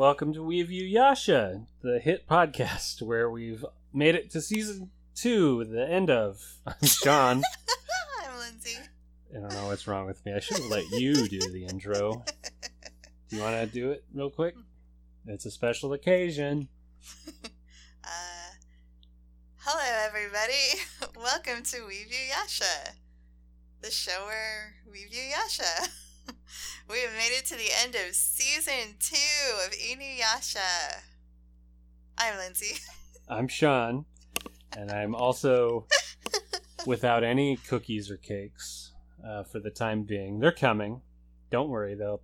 Welcome 0.00 0.32
to 0.32 0.42
We 0.42 0.62
View 0.62 0.84
Yasha, 0.84 1.66
the 1.82 1.98
hit 1.98 2.26
podcast 2.26 3.02
where 3.06 3.28
we've 3.28 3.62
made 3.92 4.14
it 4.14 4.30
to 4.30 4.40
season 4.40 4.92
two, 5.14 5.62
the 5.66 5.86
end 5.86 6.08
of. 6.08 6.42
I'm 6.66 6.88
Sean. 6.88 7.42
I'm 8.24 8.38
Lindsay. 8.38 8.78
I 9.30 9.40
don't 9.40 9.52
know 9.52 9.66
what's 9.66 9.86
wrong 9.86 10.06
with 10.06 10.24
me. 10.24 10.32
I 10.32 10.40
should 10.40 10.56
have 10.56 10.70
let 10.70 10.88
you 10.92 11.28
do 11.28 11.38
the 11.52 11.66
intro. 11.66 12.24
Do 13.28 13.36
you 13.36 13.42
want 13.42 13.56
to 13.56 13.66
do 13.66 13.90
it 13.90 14.02
real 14.14 14.30
quick? 14.30 14.54
It's 15.26 15.44
a 15.44 15.50
special 15.50 15.92
occasion. 15.92 16.68
Uh, 18.02 18.54
hello, 19.56 19.84
everybody. 20.06 20.80
Welcome 21.14 21.62
to 21.64 21.86
We 21.86 22.04
View 22.04 22.30
Yasha, 22.30 22.94
the 23.82 23.90
show 23.90 24.24
where 24.24 24.76
we 24.90 25.04
view 25.04 25.24
Yasha. 25.24 25.90
We 26.90 27.00
have 27.02 27.12
made 27.12 27.30
it 27.38 27.44
to 27.44 27.54
the 27.54 27.70
end 27.84 27.94
of 27.94 28.14
season 28.14 28.96
two 28.98 29.64
of 29.64 29.72
Inuyasha. 29.72 31.02
I'm 32.18 32.36
Lindsay. 32.36 32.80
I'm 33.28 33.46
Sean, 33.46 34.06
and 34.76 34.90
I'm 34.90 35.14
also 35.14 35.86
without 36.86 37.22
any 37.22 37.58
cookies 37.68 38.10
or 38.10 38.16
cakes 38.16 38.90
uh, 39.24 39.44
for 39.44 39.60
the 39.60 39.70
time 39.70 40.02
being. 40.02 40.40
They're 40.40 40.50
coming. 40.50 41.02
Don't 41.50 41.68
worry, 41.68 41.94
though. 41.94 42.22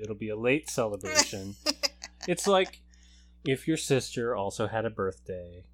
It'll 0.00 0.14
be 0.14 0.28
a 0.28 0.36
late 0.36 0.70
celebration. 0.70 1.56
it's 2.28 2.46
like 2.46 2.82
if 3.44 3.66
your 3.66 3.76
sister 3.76 4.36
also 4.36 4.68
had 4.68 4.84
a 4.84 4.90
birthday 4.90 5.64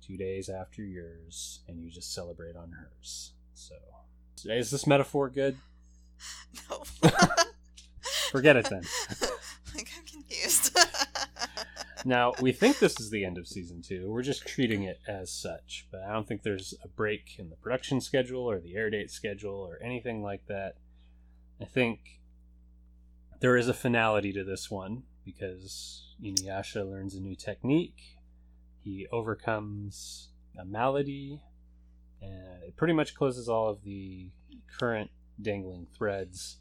two 0.00 0.16
days 0.16 0.48
after 0.48 0.82
yours, 0.82 1.60
and 1.68 1.78
you 1.78 1.90
just 1.90 2.14
celebrate 2.14 2.56
on 2.56 2.70
hers. 2.70 3.32
So, 3.52 3.74
is 4.46 4.70
this 4.70 4.86
metaphor 4.86 5.28
good? 5.28 5.58
no. 6.70 7.18
Forget 8.32 8.56
it 8.56 8.68
then. 8.70 8.82
like, 9.74 9.88
I'm 9.96 10.04
confused. 10.04 10.76
Now, 12.04 12.32
we 12.40 12.50
think 12.50 12.80
this 12.80 12.98
is 12.98 13.10
the 13.10 13.24
end 13.24 13.38
of 13.38 13.46
season 13.46 13.80
two. 13.80 14.10
We're 14.10 14.22
just 14.22 14.44
treating 14.44 14.82
it 14.82 14.98
as 15.06 15.30
such, 15.30 15.86
but 15.92 16.00
I 16.00 16.12
don't 16.12 16.26
think 16.26 16.42
there's 16.42 16.74
a 16.82 16.88
break 16.88 17.38
in 17.38 17.48
the 17.48 17.54
production 17.54 18.00
schedule 18.00 18.42
or 18.42 18.58
the 18.58 18.74
air 18.74 18.90
date 18.90 19.12
schedule 19.12 19.54
or 19.54 19.78
anything 19.80 20.20
like 20.20 20.46
that. 20.48 20.74
I 21.60 21.64
think 21.64 22.20
there 23.40 23.56
is 23.56 23.68
a 23.68 23.74
finality 23.74 24.32
to 24.32 24.42
this 24.42 24.68
one 24.68 25.04
because 25.24 26.16
Inuyasha 26.20 26.88
learns 26.90 27.14
a 27.14 27.20
new 27.20 27.36
technique. 27.36 28.16
He 28.82 29.06
overcomes 29.12 30.30
a 30.58 30.64
malady, 30.64 31.40
and 32.20 32.64
it 32.64 32.76
pretty 32.76 32.94
much 32.94 33.14
closes 33.14 33.48
all 33.48 33.68
of 33.68 33.84
the 33.84 34.30
current 34.78 35.12
dangling 35.40 35.86
threads. 35.96 36.58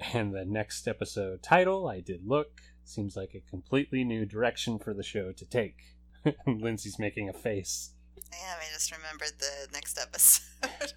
And 0.00 0.34
the 0.34 0.44
next 0.44 0.88
episode 0.88 1.42
title, 1.42 1.88
I 1.88 2.00
did 2.00 2.26
look, 2.26 2.60
seems 2.84 3.16
like 3.16 3.34
a 3.34 3.50
completely 3.50 4.04
new 4.04 4.26
direction 4.26 4.78
for 4.78 4.92
the 4.92 5.02
show 5.02 5.32
to 5.32 5.46
take. 5.46 5.96
Lindsay's 6.46 6.98
making 6.98 7.28
a 7.28 7.32
face. 7.32 7.90
Damn, 8.30 8.58
I 8.58 8.72
just 8.72 8.90
remembered 8.92 9.32
the 9.38 9.68
next 9.72 9.98
episode. 9.98 10.92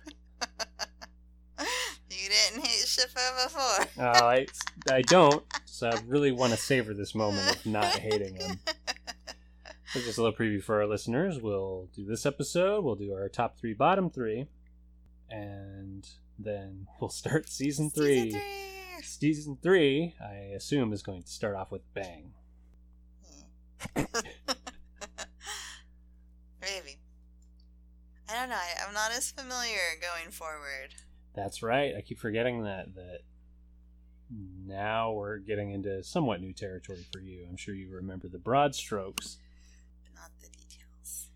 you 2.09 2.29
didn't 2.29 2.65
hate 2.65 2.85
Shippo 2.85 3.43
before. 3.43 4.03
Uh, 4.03 4.23
I, 4.25 4.45
I 4.91 5.01
don't, 5.01 5.43
so 5.65 5.89
I 5.89 5.99
really 6.07 6.31
want 6.31 6.53
to 6.53 6.57
savor 6.57 6.93
this 6.93 7.15
moment 7.15 7.55
of 7.55 7.65
not 7.65 7.85
hating 7.85 8.35
him. 8.35 8.59
So 9.87 10.01
just 10.01 10.17
a 10.17 10.23
little 10.23 10.37
preview 10.37 10.61
for 10.61 10.81
our 10.81 10.87
listeners. 10.87 11.39
We'll 11.41 11.89
do 11.95 12.05
this 12.05 12.25
episode, 12.25 12.83
we'll 12.83 12.95
do 12.95 13.13
our 13.13 13.29
top 13.29 13.57
three, 13.57 13.73
bottom 13.73 14.09
three, 14.09 14.47
and 15.29 16.07
then 16.37 16.87
we'll 16.99 17.09
start 17.09 17.49
season 17.49 17.89
three. 17.89 18.31
Season 18.31 18.39
three. 18.39 18.74
Season 19.19 19.57
three, 19.63 20.13
I 20.21 20.33
assume, 20.55 20.91
is 20.91 21.01
going 21.01 21.23
to 21.23 21.29
start 21.29 21.55
off 21.55 21.71
with 21.71 21.81
bang. 21.93 22.33
Maybe. 23.95 24.09
I 28.29 28.33
don't 28.33 28.49
know. 28.49 28.55
I, 28.55 28.85
I'm 28.85 28.93
not 28.93 29.13
as 29.13 29.31
familiar 29.31 29.79
going 30.01 30.31
forward. 30.31 30.95
That's 31.33 31.63
right. 31.63 31.93
I 31.97 32.01
keep 32.01 32.19
forgetting 32.19 32.63
that 32.63 32.93
that 32.95 33.19
now 34.65 35.13
we're 35.13 35.37
getting 35.37 35.71
into 35.71 36.03
somewhat 36.03 36.41
new 36.41 36.51
territory 36.51 37.05
for 37.13 37.19
you. 37.19 37.47
I'm 37.49 37.55
sure 37.55 37.73
you 37.73 37.89
remember 37.89 38.27
the 38.27 38.37
broad 38.37 38.75
strokes. 38.75 39.37
But 40.03 40.13
not 40.13 40.31
the 40.41 40.49
details. 40.49 41.29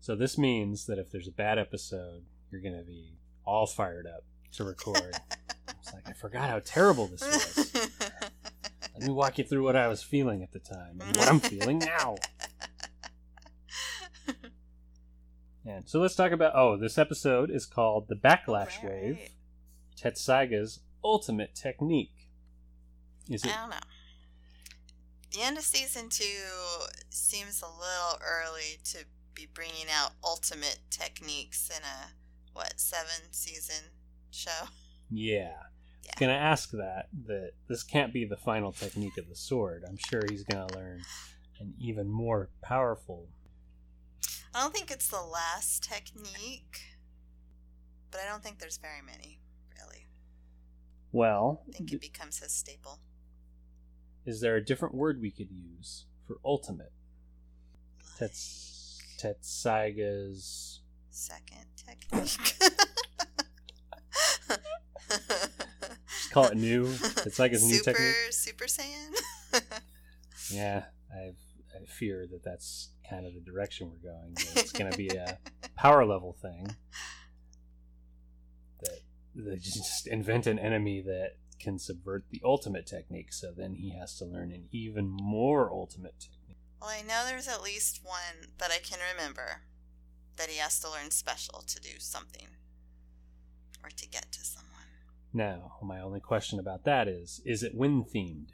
So 0.00 0.16
this 0.16 0.36
means 0.36 0.86
that 0.86 0.98
if 0.98 1.12
there's 1.12 1.28
a 1.28 1.32
bad 1.32 1.60
episode, 1.60 2.24
you're 2.50 2.60
going 2.60 2.76
to 2.76 2.84
be 2.84 3.18
all 3.44 3.68
fired 3.68 4.08
up 4.08 4.24
to 4.54 4.64
record. 4.64 5.14
it's 6.20 6.34
like 6.34 6.34
I 6.34 6.46
forgot 6.46 6.50
how 6.50 6.60
terrible 6.64 7.06
this 7.06 7.22
was. 7.22 7.74
Let 8.94 9.02
me 9.08 9.12
walk 9.12 9.38
you 9.38 9.44
through 9.44 9.64
what 9.64 9.76
I 9.76 9.88
was 9.88 10.02
feeling 10.02 10.42
at 10.42 10.52
the 10.52 10.58
time 10.58 11.00
and 11.00 11.16
what 11.16 11.28
I'm 11.28 11.40
feeling 11.40 11.78
now. 11.78 12.16
And 15.66 15.88
so 15.88 16.00
let's 16.00 16.14
talk 16.14 16.32
about. 16.32 16.52
Oh, 16.54 16.76
this 16.76 16.98
episode 16.98 17.50
is 17.50 17.66
called 17.66 18.08
"The 18.08 18.16
Backlash 18.16 18.82
Right. 18.82 18.84
Wave." 18.84 19.28
Tetsaiga's 19.96 20.80
ultimate 21.04 21.54
technique. 21.54 22.28
Is 23.28 23.44
it? 23.44 23.56
I 23.56 23.60
don't 23.60 23.70
know. 23.70 23.76
The 25.32 25.42
end 25.42 25.58
of 25.58 25.64
season 25.64 26.08
two 26.08 26.24
seems 27.10 27.62
a 27.62 27.66
little 27.66 28.18
early 28.26 28.80
to 28.84 29.04
be 29.34 29.46
bringing 29.52 29.86
out 29.94 30.12
ultimate 30.24 30.80
techniques 30.90 31.70
in 31.70 31.82
a 31.82 32.12
what 32.52 32.80
seven 32.80 33.30
season 33.30 33.84
show. 34.30 34.68
Yeah. 35.10 35.52
Yeah. 36.04 36.12
Gonna 36.18 36.32
ask 36.32 36.70
that. 36.72 37.08
That 37.26 37.52
this 37.68 37.82
can't 37.82 38.12
be 38.12 38.24
the 38.24 38.36
final 38.36 38.72
technique 38.72 39.18
of 39.18 39.28
the 39.28 39.36
sword. 39.36 39.84
I'm 39.86 39.96
sure 39.96 40.22
he's 40.28 40.44
gonna 40.44 40.72
learn 40.74 41.02
an 41.60 41.74
even 41.78 42.08
more 42.08 42.50
powerful. 42.62 43.28
I 44.54 44.60
don't 44.62 44.74
think 44.74 44.90
it's 44.90 45.08
the 45.08 45.20
last 45.22 45.84
technique, 45.84 46.80
but 48.10 48.20
I 48.20 48.28
don't 48.28 48.42
think 48.42 48.58
there's 48.58 48.78
very 48.78 49.02
many 49.04 49.40
really. 49.78 50.06
Well, 51.12 51.62
I 51.68 51.72
think 51.72 51.92
it 51.92 52.00
becomes 52.00 52.38
his 52.38 52.52
staple. 52.52 53.00
is 54.26 54.40
there 54.40 54.56
a 54.56 54.64
different 54.64 54.94
word 54.94 55.20
we 55.20 55.30
could 55.30 55.50
use 55.50 56.06
for 56.26 56.36
ultimate? 56.44 56.92
Tets 58.18 58.98
Tetsaiga's. 59.18 60.80
Second 61.10 61.66
technique. 61.76 62.54
Call 66.30 66.44
it 66.44 66.56
new. 66.56 66.84
Tetsaiga's 66.84 67.64
new 67.64 67.76
super, 67.76 67.90
new 67.90 67.96
technique. 67.96 68.32
Super 68.32 68.64
Saiyan. 68.64 69.62
Yeah, 70.52 70.84
I've, 71.14 71.36
I 71.74 71.84
fear 71.86 72.26
that 72.30 72.42
that's 72.42 72.90
kind 73.08 73.26
of 73.26 73.34
the 73.34 73.40
direction 73.40 73.90
we're 73.90 74.10
going. 74.10 74.32
It's 74.56 74.72
going 74.72 74.90
to 74.90 74.98
be 74.98 75.08
a 75.08 75.38
power 75.76 76.04
level 76.04 76.36
thing. 76.40 76.74
That 78.82 78.98
they 79.34 79.56
just 79.56 80.06
invent 80.08 80.46
an 80.46 80.58
enemy 80.58 81.02
that 81.02 81.36
can 81.60 81.78
subvert 81.78 82.24
the 82.30 82.40
ultimate 82.44 82.86
technique, 82.86 83.32
so 83.32 83.52
then 83.56 83.74
he 83.74 83.90
has 83.90 84.16
to 84.18 84.24
learn 84.24 84.50
an 84.50 84.64
even 84.72 85.08
more 85.08 85.70
ultimate 85.70 86.18
technique. 86.18 86.58
Well, 86.80 86.90
I 86.90 87.02
know 87.02 87.24
there's 87.26 87.46
at 87.48 87.62
least 87.62 88.00
one 88.02 88.48
that 88.58 88.70
I 88.72 88.78
can 88.78 88.98
remember 89.14 89.62
that 90.36 90.48
he 90.48 90.58
has 90.58 90.80
to 90.80 90.90
learn 90.90 91.10
special 91.10 91.62
to 91.66 91.80
do 91.80 91.98
something 91.98 92.48
or 93.84 93.90
to 93.90 94.08
get 94.08 94.32
to 94.32 94.44
someone. 94.44 94.69
Now, 95.32 95.76
my 95.82 96.00
only 96.00 96.20
question 96.20 96.58
about 96.58 96.84
that 96.84 97.06
is 97.08 97.40
is 97.44 97.62
it 97.62 97.74
wind 97.74 98.06
themed? 98.14 98.48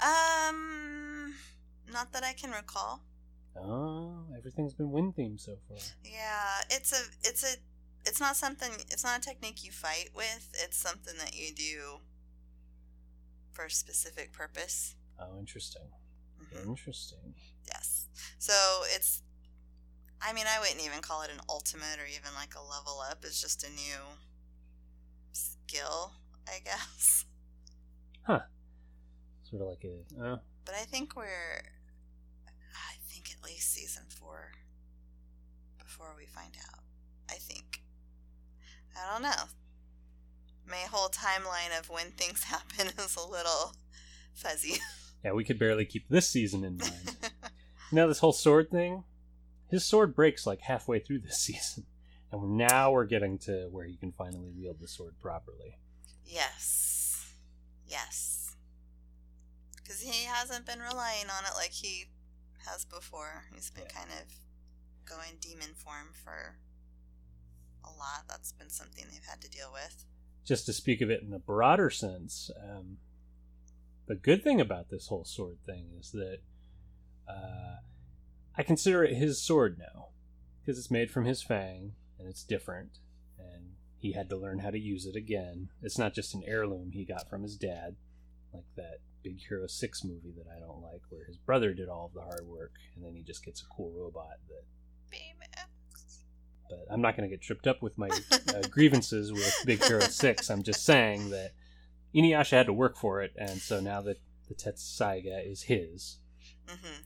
Um, 0.00 1.34
not 1.92 2.12
that 2.12 2.24
I 2.24 2.32
can 2.32 2.50
recall. 2.50 3.02
Oh, 3.56 4.24
everything's 4.36 4.74
been 4.74 4.90
wind 4.90 5.14
themed 5.14 5.40
so 5.40 5.56
far. 5.68 5.78
Yeah, 6.02 6.62
it's 6.70 6.92
a, 6.92 7.28
it's 7.28 7.44
a, 7.44 7.56
it's 8.04 8.20
not 8.20 8.36
something. 8.36 8.70
It's 8.90 9.04
not 9.04 9.18
a 9.18 9.22
technique 9.22 9.64
you 9.64 9.70
fight 9.70 10.10
with. 10.14 10.50
It's 10.54 10.76
something 10.76 11.14
that 11.18 11.36
you 11.36 11.54
do 11.54 12.00
for 13.52 13.66
a 13.66 13.70
specific 13.70 14.32
purpose. 14.32 14.96
Oh, 15.20 15.38
interesting. 15.38 15.88
Mhm. 16.42 16.66
Interesting. 16.66 17.34
Yes. 17.66 18.08
So 18.38 18.52
it's. 18.94 19.22
I 20.20 20.32
mean, 20.32 20.46
I 20.48 20.58
wouldn't 20.58 20.80
even 20.84 21.00
call 21.02 21.22
it 21.22 21.30
an 21.30 21.40
ultimate 21.48 21.98
or 22.00 22.06
even 22.06 22.34
like 22.34 22.54
a 22.56 22.62
level 22.62 23.00
up. 23.08 23.24
It's 23.24 23.40
just 23.40 23.62
a 23.62 23.68
new 23.68 24.18
skill, 25.68 26.12
I 26.46 26.58
guess. 26.64 27.24
Huh. 28.22 28.40
Sort 29.42 29.62
of 29.62 29.68
like 29.68 29.84
a. 29.84 30.22
Uh, 30.24 30.36
But 30.64 30.74
I 30.74 30.84
think 30.84 31.16
we're. 31.16 31.62
I 32.46 32.94
think 33.08 33.30
at 33.36 33.44
least 33.44 33.72
season 33.72 34.04
four 34.08 34.52
before 35.78 36.14
we 36.16 36.26
find 36.26 36.54
out. 36.72 36.80
I 37.30 37.34
think. 37.34 37.82
I 38.96 39.12
don't 39.12 39.22
know. 39.22 39.44
My 40.68 40.76
whole 40.90 41.08
timeline 41.08 41.78
of 41.78 41.90
when 41.90 42.12
things 42.12 42.44
happen 42.44 42.88
is 42.98 43.16
a 43.16 43.28
little 43.28 43.74
fuzzy. 44.32 44.78
yeah, 45.24 45.32
we 45.32 45.44
could 45.44 45.58
barely 45.58 45.84
keep 45.84 46.08
this 46.08 46.28
season 46.28 46.64
in 46.64 46.76
mind. 46.78 47.16
now, 47.92 48.06
this 48.06 48.18
whole 48.20 48.32
sword 48.32 48.70
thing? 48.70 49.04
His 49.70 49.84
sword 49.84 50.14
breaks 50.14 50.46
like 50.46 50.60
halfway 50.62 51.00
through 51.00 51.20
this 51.20 51.38
season. 51.44 51.86
And 52.42 52.56
now 52.56 52.90
we're 52.92 53.04
getting 53.06 53.38
to 53.40 53.68
where 53.70 53.84
he 53.86 53.96
can 53.96 54.12
finally 54.12 54.50
wield 54.56 54.78
the 54.80 54.88
sword 54.88 55.14
properly. 55.20 55.78
yes. 56.24 57.32
Yes. 57.86 58.56
because 59.76 60.00
he 60.00 60.24
hasn't 60.24 60.64
been 60.66 60.78
relying 60.80 61.26
on 61.26 61.44
it 61.44 61.54
like 61.56 61.70
he 61.72 62.06
has 62.66 62.84
before. 62.86 63.44
He's 63.54 63.70
been 63.70 63.84
Yeah. 63.84 64.00
kind 64.00 64.10
of 64.10 64.32
going 65.04 65.36
demon 65.40 65.74
form 65.74 66.12
for 66.14 66.56
a 67.84 67.90
lot. 67.90 68.24
That's 68.26 68.52
been 68.52 68.70
something 68.70 69.04
they've 69.12 69.24
had 69.28 69.40
to 69.42 69.48
deal 69.50 69.70
with. 69.72 70.06
just 70.44 70.66
to 70.66 70.72
speak 70.74 71.00
of 71.02 71.08
it 71.10 71.22
in 71.22 71.32
a 71.32 71.38
broader 71.38 71.88
sense, 71.90 72.50
um, 72.62 72.98
the 74.06 74.14
good 74.14 74.42
thing 74.44 74.60
about 74.60 74.88
this 74.90 75.06
whole 75.08 75.24
sword 75.24 75.58
thing 75.64 75.90
is 75.98 76.10
that 76.12 76.40
uh, 77.28 77.76
I 78.56 78.62
consider 78.62 79.02
it 79.04 79.14
his 79.14 79.40
sword 79.40 79.78
now 79.78 80.08
because 80.60 80.78
it's 80.78 80.90
made 80.90 81.10
from 81.10 81.24
his 81.26 81.42
fang 81.42 81.94
and 82.18 82.28
it's 82.28 82.44
different, 82.44 82.98
and 83.38 83.72
he 83.98 84.12
had 84.12 84.28
to 84.30 84.36
learn 84.36 84.58
how 84.58 84.70
to 84.70 84.78
use 84.78 85.06
it 85.06 85.16
again. 85.16 85.68
It's 85.82 85.98
not 85.98 86.14
just 86.14 86.34
an 86.34 86.42
heirloom 86.46 86.90
he 86.92 87.04
got 87.04 87.28
from 87.28 87.42
his 87.42 87.56
dad, 87.56 87.96
like 88.52 88.66
that 88.76 88.98
Big 89.22 89.38
Hero 89.48 89.66
Six 89.66 90.04
movie 90.04 90.32
that 90.36 90.46
I 90.54 90.60
don't 90.60 90.82
like, 90.82 91.02
where 91.08 91.24
his 91.24 91.38
brother 91.38 91.72
did 91.72 91.88
all 91.88 92.06
of 92.06 92.12
the 92.14 92.20
hard 92.20 92.46
work, 92.46 92.72
and 92.94 93.04
then 93.04 93.14
he 93.14 93.22
just 93.22 93.44
gets 93.44 93.62
a 93.62 93.66
cool 93.74 93.90
robot 93.92 94.38
that 94.48 94.64
Baymax. 95.10 96.18
but 96.68 96.84
I'm 96.90 97.00
not 97.00 97.16
going 97.16 97.28
to 97.28 97.34
get 97.34 97.42
tripped 97.42 97.66
up 97.66 97.82
with 97.82 97.96
my 97.96 98.08
uh, 98.08 98.62
grievances 98.70 99.32
with 99.32 99.54
Big 99.64 99.82
Hero 99.84 100.00
6. 100.00 100.50
I'm 100.50 100.62
just 100.62 100.84
saying 100.84 101.30
that 101.30 101.52
Inuyasha 102.14 102.50
had 102.50 102.66
to 102.66 102.72
work 102.72 102.96
for 102.96 103.22
it, 103.22 103.32
and 103.36 103.58
so 103.60 103.80
now 103.80 104.00
that 104.02 104.18
the 104.48 104.54
Tetsaiga 104.54 105.50
is 105.50 105.62
his, 105.62 106.18
hmm 106.68 107.02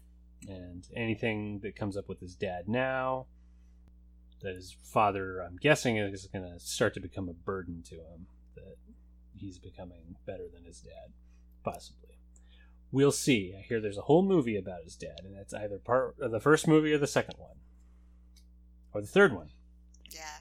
and 0.48 0.86
anything 0.94 1.58
that 1.64 1.74
comes 1.74 1.96
up 1.96 2.08
with 2.08 2.20
his 2.20 2.36
dad 2.36 2.68
now, 2.68 3.26
that 4.42 4.54
his 4.54 4.76
father, 4.82 5.40
I'm 5.40 5.56
guessing, 5.56 5.96
is 5.96 6.26
going 6.32 6.44
to 6.44 6.58
start 6.60 6.94
to 6.94 7.00
become 7.00 7.28
a 7.28 7.32
burden 7.32 7.82
to 7.88 7.94
him, 7.96 8.26
that 8.54 8.76
he's 9.36 9.58
becoming 9.58 10.16
better 10.26 10.44
than 10.52 10.64
his 10.64 10.80
dad, 10.80 11.12
possibly. 11.64 12.18
We'll 12.90 13.12
see. 13.12 13.54
I 13.58 13.62
hear 13.62 13.80
there's 13.80 13.98
a 13.98 14.02
whole 14.02 14.22
movie 14.22 14.56
about 14.56 14.84
his 14.84 14.96
dad, 14.96 15.20
and 15.24 15.36
it's 15.36 15.52
either 15.52 15.78
part 15.78 16.16
of 16.20 16.30
the 16.30 16.40
first 16.40 16.66
movie 16.66 16.92
or 16.92 16.98
the 16.98 17.06
second 17.06 17.34
one. 17.38 17.56
Or 18.94 19.00
the 19.00 19.06
third 19.06 19.34
one. 19.34 19.50
Yeah. 20.10 20.38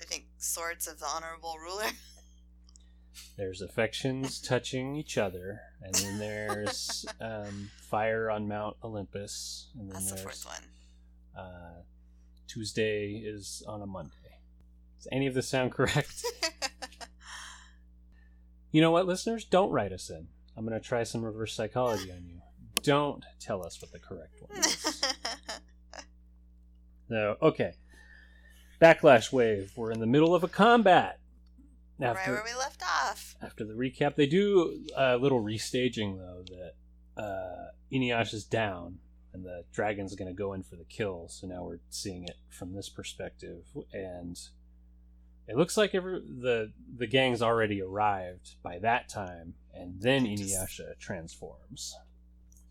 I 0.00 0.04
think 0.04 0.26
Swords 0.38 0.86
of 0.88 0.98
the 0.98 1.06
Honorable 1.06 1.56
Ruler. 1.60 1.90
There's 3.36 3.60
affections 3.60 4.40
touching 4.48 4.96
each 4.96 5.18
other, 5.18 5.60
and 5.82 5.94
then 5.94 6.18
there's 6.18 7.04
um, 7.20 7.70
fire 7.88 8.30
on 8.30 8.48
Mount 8.48 8.76
Olympus, 8.82 9.68
and 9.78 9.88
then 9.88 9.94
That's 9.94 10.10
the 10.12 10.16
fourth 10.18 10.44
one. 10.46 11.44
uh, 11.44 11.82
Tuesday 12.46 13.22
is 13.24 13.62
on 13.66 13.82
a 13.82 13.86
Monday. 13.86 14.12
Does 14.98 15.08
any 15.12 15.26
of 15.26 15.34
this 15.34 15.48
sound 15.48 15.72
correct? 15.72 16.24
you 18.70 18.80
know 18.80 18.90
what, 18.90 19.06
listeners? 19.06 19.44
Don't 19.44 19.70
write 19.70 19.92
us 19.92 20.10
in. 20.10 20.28
I'm 20.56 20.66
going 20.66 20.80
to 20.80 20.86
try 20.86 21.02
some 21.02 21.24
reverse 21.24 21.54
psychology 21.54 22.10
on 22.12 22.24
you. 22.26 22.40
Don't 22.82 23.24
tell 23.40 23.64
us 23.66 23.80
what 23.80 23.92
the 23.92 23.98
correct 23.98 24.34
one 24.40 24.58
is. 24.60 25.02
No, 27.08 27.36
okay. 27.42 27.74
Backlash 28.80 29.32
wave. 29.32 29.72
We're 29.76 29.92
in 29.92 30.00
the 30.00 30.06
middle 30.06 30.34
of 30.34 30.42
a 30.42 30.48
combat. 30.48 31.20
right 31.98 32.08
After, 32.08 32.32
where 32.32 32.42
we 32.44 32.54
left 32.54 32.82
off. 32.82 33.36
after 33.42 33.64
the 33.64 33.74
recap. 33.74 34.16
They 34.16 34.26
do 34.26 34.84
a 34.96 35.16
little 35.16 35.42
restaging 35.42 36.16
though 36.16 36.44
that 36.48 37.22
uh, 37.22 37.70
Inuyasha's 37.92 38.44
down 38.44 38.98
and 39.34 39.44
the 39.44 39.64
dragon's 39.72 40.14
going 40.14 40.28
to 40.28 40.34
go 40.34 40.52
in 40.52 40.62
for 40.62 40.76
the 40.76 40.84
kill. 40.84 41.26
So 41.28 41.46
now 41.46 41.64
we're 41.64 41.80
seeing 41.90 42.24
it 42.24 42.36
from 42.48 42.72
this 42.72 42.88
perspective, 42.88 43.64
and 43.92 44.38
it 45.46 45.56
looks 45.56 45.76
like 45.76 45.94
every, 45.94 46.20
the 46.20 46.72
the 46.96 47.06
gang's 47.06 47.42
already 47.42 47.82
arrived 47.82 48.54
by 48.62 48.78
that 48.78 49.08
time, 49.08 49.54
and 49.74 50.00
then 50.00 50.24
Inuyasha 50.24 50.98
transforms 50.98 51.96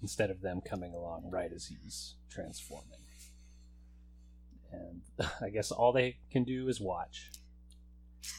instead 0.01 0.31
of 0.31 0.41
them 0.41 0.61
coming 0.61 0.93
along 0.93 1.29
right 1.31 1.51
as 1.53 1.67
he's 1.67 2.15
transforming. 2.29 2.99
And 4.73 5.01
I 5.41 5.49
guess 5.49 5.71
all 5.71 5.91
they 5.91 6.17
can 6.31 6.43
do 6.43 6.67
is 6.67 6.81
watch. 6.81 7.29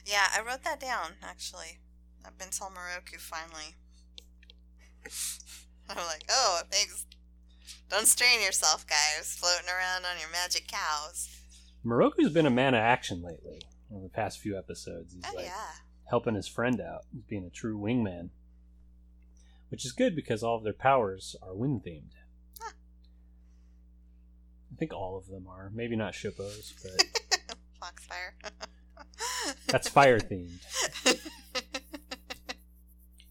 Yeah, 0.04 0.26
I 0.34 0.42
wrote 0.42 0.64
that 0.64 0.80
down, 0.80 1.12
actually. 1.22 1.78
I've 2.24 2.38
been 2.38 2.48
told 2.48 2.72
Miroku 2.72 3.20
finally. 3.20 3.76
I'm 5.88 5.96
like, 5.96 6.24
oh, 6.30 6.62
thanks. 6.70 7.06
Don't 7.90 8.06
strain 8.06 8.40
yourself, 8.42 8.86
guys, 8.86 9.34
floating 9.38 9.68
around 9.68 10.04
on 10.04 10.18
your 10.20 10.30
magic 10.30 10.66
cows. 10.68 11.28
Miroku's 11.84 12.32
been 12.32 12.46
a 12.46 12.50
man 12.50 12.74
of 12.74 12.80
action 12.80 13.22
lately. 13.22 13.62
In 13.90 14.02
the 14.02 14.08
past 14.08 14.38
few 14.40 14.56
episodes, 14.58 15.14
he's 15.14 15.22
Oh, 15.30 15.36
like 15.36 15.46
yeah. 15.46 15.70
helping 16.08 16.34
his 16.34 16.48
friend 16.48 16.80
out, 16.80 17.02
he's 17.12 17.22
being 17.24 17.44
a 17.44 17.50
true 17.50 17.78
wingman, 17.78 18.30
which 19.68 19.84
is 19.84 19.92
good 19.92 20.16
because 20.16 20.42
all 20.42 20.56
of 20.56 20.64
their 20.64 20.72
powers 20.72 21.36
are 21.42 21.54
wind 21.54 21.82
themed. 21.86 22.10
Huh. 22.60 22.72
I 24.72 24.76
think 24.76 24.92
all 24.92 25.16
of 25.16 25.28
them 25.28 25.46
are. 25.46 25.70
Maybe 25.72 25.94
not 25.96 26.14
Shippo's, 26.14 26.72
but 26.82 27.04
Foxfire. 27.80 28.34
that's 29.68 29.88
fire 29.88 30.18
themed. 30.18 30.60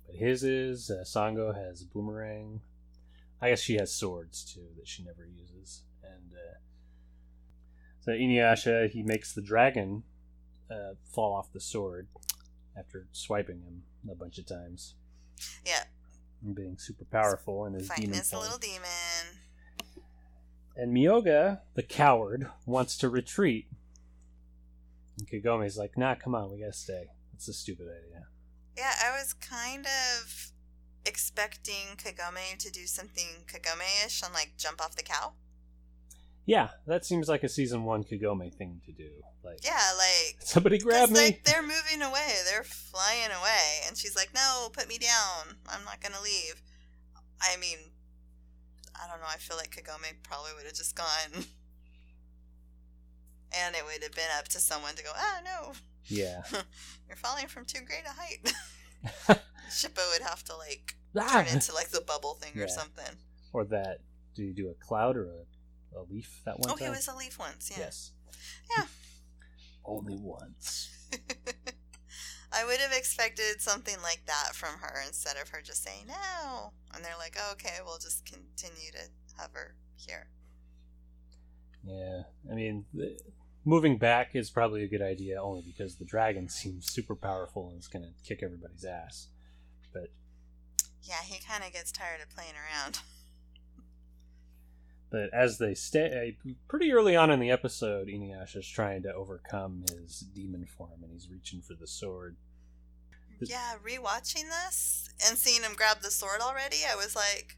But 0.06 0.15
his 0.15 0.44
is 0.44 0.91
uh, 0.91 1.03
Sango 1.03 1.53
has 1.56 1.83
boomerang. 1.83 2.62
I 3.44 3.50
guess 3.50 3.62
she 3.62 3.75
has 3.75 3.94
swords 3.94 4.45
too 4.45 4.68
that 4.78 4.88
she 4.88 5.04
never 5.04 5.25
uses. 5.25 5.84
And 6.01 6.31
uh, 6.31 6.60
so 8.00 8.12
Inuyasha 8.12 8.90
he 8.90 9.04
makes 9.04 9.34
the 9.34 9.42
dragon 9.42 10.04
uh, 10.72 10.94
fall 11.13 11.36
off 11.36 11.51
the 11.51 11.60
sword 11.60 12.07
after 12.78 13.06
swiping 13.12 13.60
him 13.60 13.84
a 14.10 14.16
bunch 14.16 14.38
of 14.38 14.45
times 14.45 14.95
yeah, 15.66 15.84
and 16.42 16.56
being 16.56 16.78
super 16.78 17.04
powerful 17.04 17.66
in 17.66 17.73
his 17.73 17.90
fighting 17.90 18.06
demon 18.06 18.18
this 18.18 18.31
form. 18.31 18.44
little 18.44 18.57
demon. 18.57 19.42
And 20.78 20.95
Myoga, 20.95 21.59
the 21.76 21.83
coward, 21.83 22.50
wants 22.66 22.97
to 23.00 23.09
retreat. 23.09 23.68
And 25.19 25.28
Kagome's 25.30 25.78
like, 25.78 25.97
"Nah, 25.97 26.16
come 26.16 26.33
on, 26.33 26.50
we 26.50 26.62
gotta 26.62 26.71
stay. 26.71 27.07
That's 27.33 27.50
a 27.50 27.54
stupid 27.54 27.88
idea." 27.88 28.28
Yeah, 28.78 28.94
I 29.04 29.12
was 29.12 29.33
kind 29.33 29.85
of 29.85 30.54
expecting 31.06 31.95
Kagome 31.98 32.57
to 32.60 32.72
do 32.72 32.86
something 32.88 33.45
Kagome-ish 33.48 34.22
and 34.24 34.33
like 34.33 34.54
jump 34.57 34.81
off 34.81 34.95
the 34.95 35.04
cow. 35.04 35.33
Yeah, 36.45 36.69
that 36.88 37.06
seems 37.06 37.30
like 37.30 37.44
a 37.44 37.50
season 37.50 37.83
one 37.86 38.04
Kagome 38.04 38.54
thing 38.54 38.81
to 38.86 38.92
do. 38.92 39.10
Like, 39.44 39.64
Yeah, 39.64 39.80
like 39.98 40.38
somebody 40.42 40.78
grab 40.78 41.10
me. 41.10 41.16
like 41.16 41.44
they're 41.45 41.62
moving 41.62 42.02
away, 42.02 42.33
they're 42.50 42.64
flying 42.64 43.31
away, 43.31 43.81
and 43.88 43.98
she's 43.98 44.16
like, 44.16 44.33
"No, 44.33 44.69
put 44.74 44.88
me 44.90 44.98
down. 44.98 45.57
I'm 45.69 45.86
not 45.86 46.02
gonna 46.02 46.22
leave." 46.22 46.62
I 47.42 47.56
mean, 47.57 47.78
I 48.95 49.07
don't 49.10 49.19
know. 49.22 49.28
I 49.30 49.38
feel 49.38 49.57
like 49.57 49.72
Kagome 49.76 50.22
probably 50.24 50.52
would 50.56 50.66
have 50.66 50.74
just 50.76 50.95
gone, 50.95 51.31
and 53.54 53.76
it 53.76 53.83
would 53.86 54.02
have 54.04 54.14
been 54.14 54.31
up 54.38 54.48
to 54.50 54.60
someone 54.60 54.95
to 54.95 55.04
go, 55.04 55.12
"Ah, 55.16 55.40
no, 55.45 55.74
Yeah. 56.06 56.42
you're 57.07 57.18
falling 57.18 57.48
from 57.48 57.66
too 57.66 57.81
great 57.86 58.04
a 58.06 58.12
height." 58.12 59.40
Shippo 59.70 60.02
would 60.14 60.22
have 60.22 60.44
to 60.46 60.56
like 60.56 60.96
Ah! 61.18 61.44
turn 61.44 61.48
into 61.56 61.74
like 61.74 61.90
the 61.90 62.02
bubble 62.02 62.36
thing 62.36 62.52
Yeah. 62.56 62.64
or 62.64 62.68
something. 62.68 63.18
or 63.54 63.66
that. 63.66 64.00
Do 64.36 64.44
you 64.44 64.54
do 64.54 64.70
a 64.70 64.74
cloud 64.74 65.16
or 65.16 65.26
a, 65.30 66.00
a 66.00 66.02
leaf 66.10 66.42
that 66.46 66.60
one 66.60 66.72
Oh, 66.72 66.76
time? 66.76 66.86
he 66.86 66.90
was 66.90 67.08
a 67.08 67.16
leaf 67.16 67.38
once. 67.38 67.70
Yeah. 67.72 67.84
Yes. 67.84 68.12
Yeah. 68.76 68.86
Only 69.86 70.18
once. 70.20 70.90
I 72.56 72.66
would 72.66 72.80
have 72.80 72.92
expected 72.94 73.62
something 73.62 73.96
like 74.04 74.24
that 74.28 74.54
from 74.56 74.80
her 74.80 75.02
instead 75.06 75.38
of 75.42 75.50
her 75.50 75.62
just 75.62 75.84
saying 75.84 76.06
no. 76.08 76.74
And 76.94 77.04
they're 77.04 77.18
like, 77.18 77.36
oh, 77.40 77.52
okay, 77.54 77.78
we'll 77.86 77.98
just 77.98 78.26
continue 78.26 78.92
to 78.92 79.10
hover 79.42 79.76
here. 79.96 80.28
Yeah. 81.84 82.24
I 82.52 82.56
mean, 82.56 82.86
the, 82.94 83.18
moving 83.66 83.98
back 83.98 84.36
is 84.36 84.50
probably 84.52 84.84
a 84.84 84.88
good 84.88 85.02
idea 85.02 85.42
only 85.42 85.62
because 85.62 85.96
the 85.98 86.06
dragon 86.06 86.48
seems 86.50 86.92
super 86.92 87.16
powerful 87.16 87.70
and 87.70 87.78
it's 87.78 87.88
going 87.88 88.04
to 88.06 88.12
kick 88.28 88.42
everybody's 88.44 88.86
ass. 88.86 89.28
But 89.94 90.09
Yeah, 91.02 91.21
he 91.23 91.40
kind 91.40 91.64
of 91.64 91.71
gets 91.71 91.92
tired 91.92 92.21
of 92.21 92.30
playing 92.30 92.54
around. 92.56 93.00
But 95.14 95.31
as 95.31 95.59
they 95.59 95.76
stay, 95.76 96.35
uh, 96.44 96.54
pretty 96.68 96.92
early 96.92 97.16
on 97.16 97.30
in 97.30 97.40
the 97.40 97.52
episode, 97.52 98.07
Inuyasha's 98.07 98.68
trying 98.68 99.04
to 99.04 99.14
overcome 99.14 99.85
his 99.88 100.21
demon 100.21 100.66
form, 100.66 101.04
and 101.04 101.12
he's 101.12 101.30
reaching 101.30 101.62
for 101.62 101.76
the 101.76 101.85
sword. 101.85 102.35
Yeah, 103.40 103.76
rewatching 103.85 104.50
this 104.50 105.12
and 105.23 105.38
seeing 105.38 105.62
him 105.62 105.73
grab 105.76 106.02
the 106.02 106.09
sword 106.09 106.42
already, 106.42 106.78
I 106.90 106.95
was 106.95 107.16
like, 107.16 107.57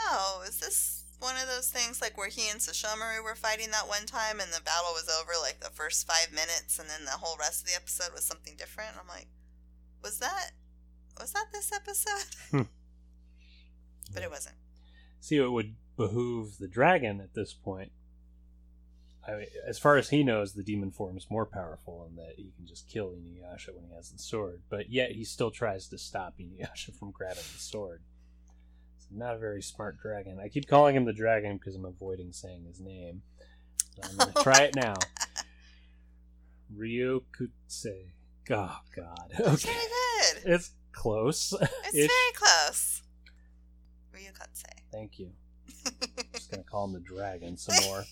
oh, 0.00 0.42
is 0.44 0.58
this 0.58 1.04
one 1.20 1.36
of 1.36 1.46
those 1.46 1.70
things 1.70 2.02
like 2.02 2.18
where 2.18 2.28
he 2.28 2.50
and 2.50 2.58
Sesshomaru 2.58 3.22
were 3.22 3.36
fighting 3.36 3.70
that 3.70 3.86
one 3.86 4.06
time 4.06 4.40
and 4.40 4.52
the 4.52 4.60
battle 4.64 4.90
was 4.92 5.08
over 5.08 5.32
like 5.40 5.60
the 5.60 5.70
first 5.70 6.04
five 6.04 6.32
minutes 6.32 6.80
and 6.80 6.90
then 6.90 7.04
the 7.04 7.12
whole 7.12 7.36
rest 7.38 7.62
of 7.62 7.68
the 7.68 7.76
episode 7.76 8.12
was 8.12 8.24
something 8.24 8.56
different? 8.56 8.96
I'm 9.00 9.06
like, 9.06 9.28
was 10.02 10.18
that 10.18 10.50
was 11.22 11.32
that 11.32 11.46
this 11.52 11.72
episode? 11.72 12.36
Hmm. 12.50 12.62
but 14.12 14.22
it 14.22 14.30
wasn't. 14.30 14.56
See, 15.20 15.36
it 15.36 15.50
would 15.50 15.74
behoove 15.96 16.58
the 16.58 16.68
dragon 16.68 17.20
at 17.20 17.32
this 17.34 17.54
point. 17.54 17.92
I 19.26 19.32
mean, 19.36 19.46
as 19.66 19.78
far 19.78 19.96
as 19.96 20.08
he 20.10 20.22
knows, 20.24 20.52
the 20.52 20.64
demon 20.64 20.90
form 20.90 21.16
is 21.16 21.28
more 21.30 21.46
powerful, 21.46 22.04
and 22.08 22.18
that 22.18 22.34
he 22.36 22.50
can 22.56 22.66
just 22.66 22.88
kill 22.88 23.10
Inuyasha 23.12 23.72
when 23.74 23.84
he 23.88 23.94
has 23.94 24.10
the 24.10 24.18
sword. 24.18 24.62
But 24.68 24.90
yet, 24.90 25.12
he 25.12 25.24
still 25.24 25.50
tries 25.52 25.86
to 25.88 25.98
stop 25.98 26.34
Inuyasha 26.40 26.94
from 26.98 27.12
grabbing 27.12 27.36
the 27.36 27.58
sword. 27.60 28.02
not 29.10 29.36
a 29.36 29.38
very 29.38 29.62
smart 29.62 29.98
dragon. 30.02 30.38
I 30.42 30.48
keep 30.48 30.66
calling 30.68 30.96
him 30.96 31.04
the 31.04 31.12
dragon 31.12 31.56
because 31.56 31.76
I'm 31.76 31.84
avoiding 31.84 32.32
saying 32.32 32.64
his 32.64 32.80
name. 32.80 33.22
So 33.94 34.02
I'm 34.10 34.16
gonna 34.16 34.42
try 34.42 34.62
it 34.64 34.74
now. 34.74 34.94
Ryokutse. 36.76 38.10
Oh 38.50 38.78
God. 38.96 39.30
That's 39.38 39.64
Okay, 39.64 39.72
pretty 39.72 40.42
good. 40.44 40.54
it's 40.54 40.70
close. 40.92 41.52
It's 41.94 41.94
very 41.94 42.32
close. 42.34 43.02
Ryukotse. 44.14 44.62
Thank 44.92 45.18
you. 45.18 45.30
Just 46.34 46.50
gonna 46.50 46.62
call 46.62 46.86
him 46.86 46.92
the 46.94 47.00
dragon 47.00 47.56
some 47.56 47.74
more. 47.86 48.04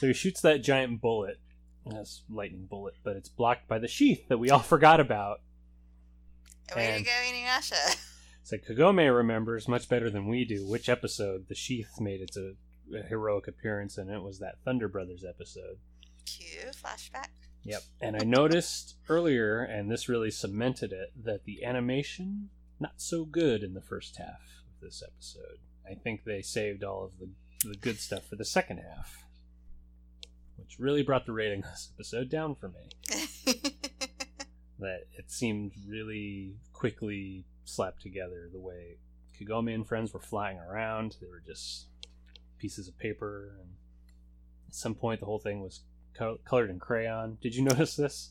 So 0.00 0.06
he 0.06 0.12
shoots 0.12 0.40
that 0.42 0.62
giant 0.62 1.00
bullet. 1.00 1.40
That's 1.86 2.22
lightning 2.30 2.66
bullet, 2.68 2.94
but 3.02 3.16
it's 3.16 3.28
blocked 3.28 3.66
by 3.68 3.78
the 3.78 3.88
sheath 3.88 4.28
that 4.28 4.38
we 4.38 4.50
all 4.50 4.58
forgot 4.74 5.00
about. 5.00 5.38
Way 6.76 6.86
to 6.86 6.92
And- 6.92 7.04
go, 7.04 7.10
Inuyasha. 7.10 7.96
So 8.42 8.56
Kagome 8.56 9.14
remembers 9.14 9.68
much 9.68 9.88
better 9.88 10.08
than 10.10 10.26
we 10.28 10.44
do 10.44 10.66
which 10.66 10.88
episode 10.88 11.46
the 11.48 11.54
sheath 11.54 12.00
made 12.00 12.20
its 12.22 12.36
a, 12.36 12.52
a 12.96 13.02
heroic 13.02 13.46
appearance, 13.48 13.98
and 13.98 14.10
it 14.10 14.22
was 14.22 14.38
that 14.38 14.56
Thunder 14.64 14.88
Brothers 14.88 15.24
episode. 15.28 15.78
Cue 16.24 16.70
flashback. 16.72 17.28
Yep. 17.68 17.82
And 18.00 18.16
I 18.16 18.24
noticed 18.24 18.96
earlier, 19.10 19.60
and 19.60 19.90
this 19.90 20.08
really 20.08 20.30
cemented 20.30 20.90
it, 20.90 21.12
that 21.22 21.44
the 21.44 21.64
animation 21.64 22.48
not 22.80 22.94
so 22.96 23.26
good 23.26 23.62
in 23.62 23.74
the 23.74 23.82
first 23.82 24.16
half 24.16 24.62
of 24.72 24.80
this 24.80 25.02
episode. 25.06 25.58
I 25.86 25.94
think 25.94 26.24
they 26.24 26.40
saved 26.40 26.82
all 26.82 27.04
of 27.04 27.18
the 27.18 27.28
the 27.64 27.76
good 27.76 27.98
stuff 27.98 28.24
for 28.24 28.36
the 28.36 28.44
second 28.44 28.78
half, 28.78 29.24
which 30.56 30.78
really 30.78 31.02
brought 31.02 31.26
the 31.26 31.32
rating 31.32 31.58
of 31.64 31.70
this 31.70 31.90
episode 31.94 32.30
down 32.30 32.54
for 32.54 32.68
me. 32.68 32.88
That 34.80 35.08
it 35.18 35.28
seemed 35.28 35.72
really 35.88 36.54
quickly 36.72 37.44
slapped 37.64 38.00
together 38.00 38.48
the 38.52 38.60
way 38.60 38.98
Kagome 39.36 39.74
and 39.74 39.84
friends 39.84 40.14
were 40.14 40.20
flying 40.20 40.56
around. 40.56 41.16
They 41.20 41.26
were 41.26 41.42
just 41.44 41.86
pieces 42.58 42.86
of 42.86 42.96
paper, 42.96 43.56
and 43.60 43.70
at 44.68 44.76
some 44.76 44.94
point 44.94 45.18
the 45.18 45.26
whole 45.26 45.40
thing 45.40 45.62
was 45.62 45.80
co- 46.18 46.38
colored 46.44 46.70
in 46.70 46.78
crayon. 46.78 47.38
Did 47.40 47.54
you 47.54 47.62
notice 47.70 47.96
this? 47.96 48.30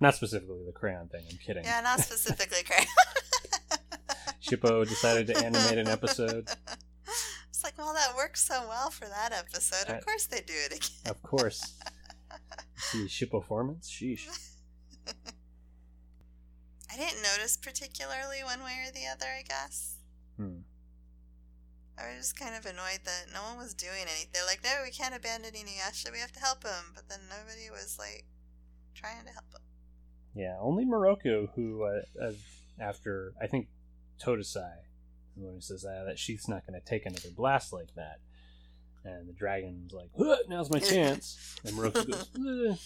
Not 0.00 0.14
specifically 0.14 0.62
the 0.66 0.72
crayon 0.72 1.08
thing. 1.08 1.24
I'm 1.30 1.38
kidding. 1.38 1.64
yeah, 1.64 1.80
not 1.80 2.00
specifically 2.00 2.62
crayon. 2.64 2.86
Shippo 4.42 4.86
decided 4.86 5.26
to 5.28 5.38
animate 5.44 5.78
an 5.78 5.88
episode. 5.88 6.48
It's 7.48 7.62
like, 7.62 7.78
well, 7.78 7.94
that 7.94 8.14
worked 8.16 8.36
so 8.38 8.66
well 8.68 8.90
for 8.90 9.06
that 9.06 9.32
episode. 9.32 9.88
I- 9.90 9.96
Of 9.98 10.04
course 10.04 10.26
they 10.26 10.40
do 10.40 10.52
it 10.54 10.72
again. 10.76 11.10
Of 11.10 11.22
course. 11.22 11.78
See 12.76 13.06
Shippoformance? 13.06 13.88
Sheesh. 13.88 14.26
I 16.92 16.96
didn't 16.96 17.22
notice 17.22 17.56
particularly 17.56 18.42
one 18.44 18.60
way 18.60 18.74
or 18.86 18.92
the 18.92 19.06
other, 19.10 19.26
I 19.38 19.42
guess. 19.42 19.96
Hmm. 20.36 20.58
I 21.98 22.08
was 22.16 22.26
just 22.26 22.36
kind 22.38 22.54
of 22.54 22.66
annoyed 22.66 23.00
that 23.04 23.26
no 23.32 23.42
one 23.42 23.58
was 23.58 23.72
doing 23.74 24.02
anything. 24.02 24.28
They're 24.32 24.46
like, 24.46 24.64
no, 24.64 24.70
we 24.84 24.90
can't 24.90 25.14
abandon 25.14 25.52
Inuyasha. 25.52 26.10
We 26.12 26.18
have 26.18 26.32
to 26.32 26.40
help 26.40 26.64
him. 26.64 26.92
But 26.94 27.08
then 27.08 27.20
nobody 27.28 27.70
was, 27.70 27.96
like, 27.98 28.24
trying 28.94 29.24
to 29.26 29.30
help 29.32 29.46
him. 29.54 29.60
Yeah, 30.34 30.56
only 30.60 30.84
Miroku, 30.84 31.48
who 31.54 31.84
uh, 31.84 32.00
uh, 32.20 32.32
after 32.80 33.32
I 33.40 33.46
think 33.46 33.68
Totosai 34.20 34.38
is 35.36 35.36
the 35.36 35.44
one 35.44 35.54
who 35.54 35.60
says 35.60 35.84
uh, 35.84 36.02
that 36.08 36.18
sheath's 36.18 36.48
not 36.48 36.66
going 36.66 36.78
to 36.80 36.84
take 36.84 37.06
another 37.06 37.28
blast 37.30 37.72
like 37.72 37.94
that, 37.94 38.18
and 39.04 39.28
the 39.28 39.32
dragon's 39.32 39.92
like, 39.92 40.10
"Now's 40.48 40.70
my 40.70 40.80
chance," 40.80 41.38
and 41.64 41.76
Miroku 41.76 42.10
goes 42.10 42.28
"Ugh," 42.72 42.78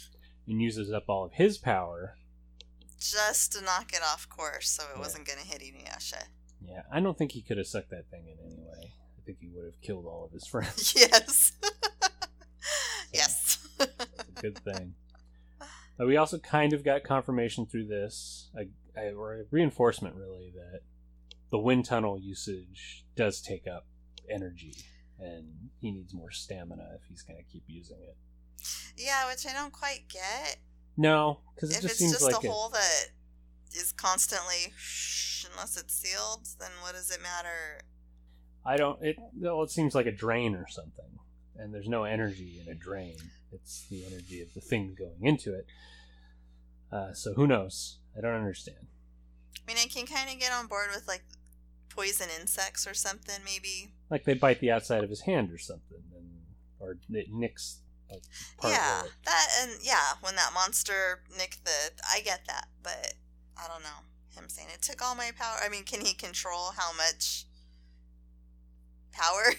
and 0.47 0.61
uses 0.61 0.93
up 0.93 1.05
all 1.09 1.25
of 1.25 1.33
his 1.33 1.57
power. 1.57 2.19
Just 2.99 3.53
to 3.55 3.65
knock 3.65 3.93
it 3.95 4.03
off 4.05 4.29
course 4.29 4.69
so 4.69 4.83
it 4.83 4.88
Yeah. 4.97 5.00
wasn't 5.00 5.27
going 5.27 5.38
to 5.38 5.47
hit 5.47 5.62
Inuyasha. 5.62 6.25
Yeah, 6.61 6.83
I 6.93 7.00
don't 7.00 7.17
think 7.17 7.33
he 7.33 7.41
could 7.41 7.57
have 7.57 7.67
sucked 7.67 7.91
that 7.91 8.11
thing 8.11 8.27
in 8.27 8.37
anyway. 8.45 8.93
Think 9.28 9.40
he 9.42 9.50
would 9.54 9.66
have 9.66 9.80
killed 9.82 10.06
all 10.06 10.25
of 10.25 10.32
his 10.32 10.47
friends. 10.50 10.94
yes. 10.97 11.52
yes. 13.12 13.58
Good 14.40 14.58
thing. 14.61 14.94
But 15.99 16.06
we 16.06 16.16
also 16.16 16.38
kind 16.38 16.73
of 16.73 16.82
got 16.82 17.04
confirmation 17.04 17.66
through 17.66 17.88
this, 17.88 18.49
a, 18.56 18.70
a, 18.99 19.12
or 19.12 19.35
a 19.35 19.44
reinforcement 19.50 20.14
really, 20.14 20.50
that 20.54 20.80
the 21.50 21.58
wind 21.58 21.85
tunnel 21.85 22.18
usage 22.18 23.04
does 23.16 23.42
take 23.42 23.66
up 23.66 23.85
energy, 24.30 24.73
and 25.18 25.44
he 25.78 25.90
needs 25.90 26.14
more 26.14 26.30
stamina 26.30 26.88
if 26.94 27.02
he's 27.06 27.20
going 27.20 27.37
to 27.37 27.52
keep 27.52 27.64
using 27.66 27.99
it. 28.00 28.16
yeah, 28.97 29.28
which 29.28 29.47
I 29.47 29.52
don't 29.52 29.75
quite 29.75 30.08
get. 30.08 30.56
No, 30.97 31.40
because 31.54 31.73
it 31.73 31.76
if 31.76 31.82
just 31.82 31.92
it's 31.92 31.99
seems 31.99 32.12
just 32.12 32.25
like 32.25 32.42
a 32.42 32.49
hole 32.49 32.70
that 32.70 33.08
is 33.75 33.92
constantly 33.92 34.73
unless 35.52 35.76
it's 35.76 35.94
sealed, 35.94 36.49
then 36.58 36.70
what 36.80 36.94
does 36.94 37.11
it 37.11 37.20
matter? 37.23 37.82
I 38.65 38.77
don't. 38.77 39.03
It 39.03 39.17
well, 39.35 39.62
it 39.62 39.71
seems 39.71 39.95
like 39.95 40.07
a 40.07 40.12
drain 40.12 40.55
or 40.55 40.67
something, 40.69 41.19
and 41.57 41.73
there's 41.73 41.88
no 41.88 42.05
energy 42.05 42.61
in 42.65 42.71
a 42.71 42.75
drain. 42.75 43.17
It's 43.53 43.87
the 43.88 44.05
energy 44.07 44.43
of 44.43 44.53
the 44.55 44.61
thing 44.61 44.95
going 44.99 45.25
into 45.25 45.55
it. 45.55 45.67
Uh, 46.93 47.12
so 47.12 47.35
who 47.35 47.47
knows? 47.47 47.99
I 48.17 48.21
don't 48.21 48.35
understand. 48.35 48.87
I 49.57 49.61
mean, 49.67 49.77
I 49.83 49.87
can 49.87 50.07
kind 50.07 50.31
of 50.31 50.38
get 50.38 50.53
on 50.53 50.67
board 50.67 50.88
with 50.95 51.07
like 51.07 51.23
poison 51.88 52.29
insects 52.41 52.87
or 52.87 52.95
something, 52.95 53.41
maybe. 53.45 53.93
like 54.11 54.25
they 54.25 54.35
bite 54.35 54.61
the 54.61 54.71
outside 54.71 55.05
of 55.05 55.11
his 55.11 55.23
hand 55.23 55.50
or 55.50 55.59
something, 55.59 56.03
and 56.15 56.29
or 56.81 56.97
it 57.11 57.29
nicks 57.31 57.81
like 58.11 58.23
yeah, 58.73 59.03
it. 59.05 59.11
that 59.25 59.49
and 59.61 59.73
yeah, 59.83 60.15
when 60.21 60.35
that 60.37 60.53
monster 60.55 61.23
nicked 61.37 61.65
the, 61.65 61.93
I 62.11 62.21
get 62.21 62.47
that, 62.47 62.69
but 62.83 63.15
I 63.57 63.69
don't 63.69 63.83
know. 63.83 64.05
Him 64.35 64.49
saying 64.49 64.69
it 64.73 64.83
took 64.83 65.03
all 65.03 65.15
my 65.15 65.31
power. 65.37 65.57
I 65.62 65.69
mean, 65.69 65.85
can 65.85 66.00
he 66.00 66.15
control 66.15 66.73
how 66.77 66.93
much 66.97 67.45
power? 69.12 69.55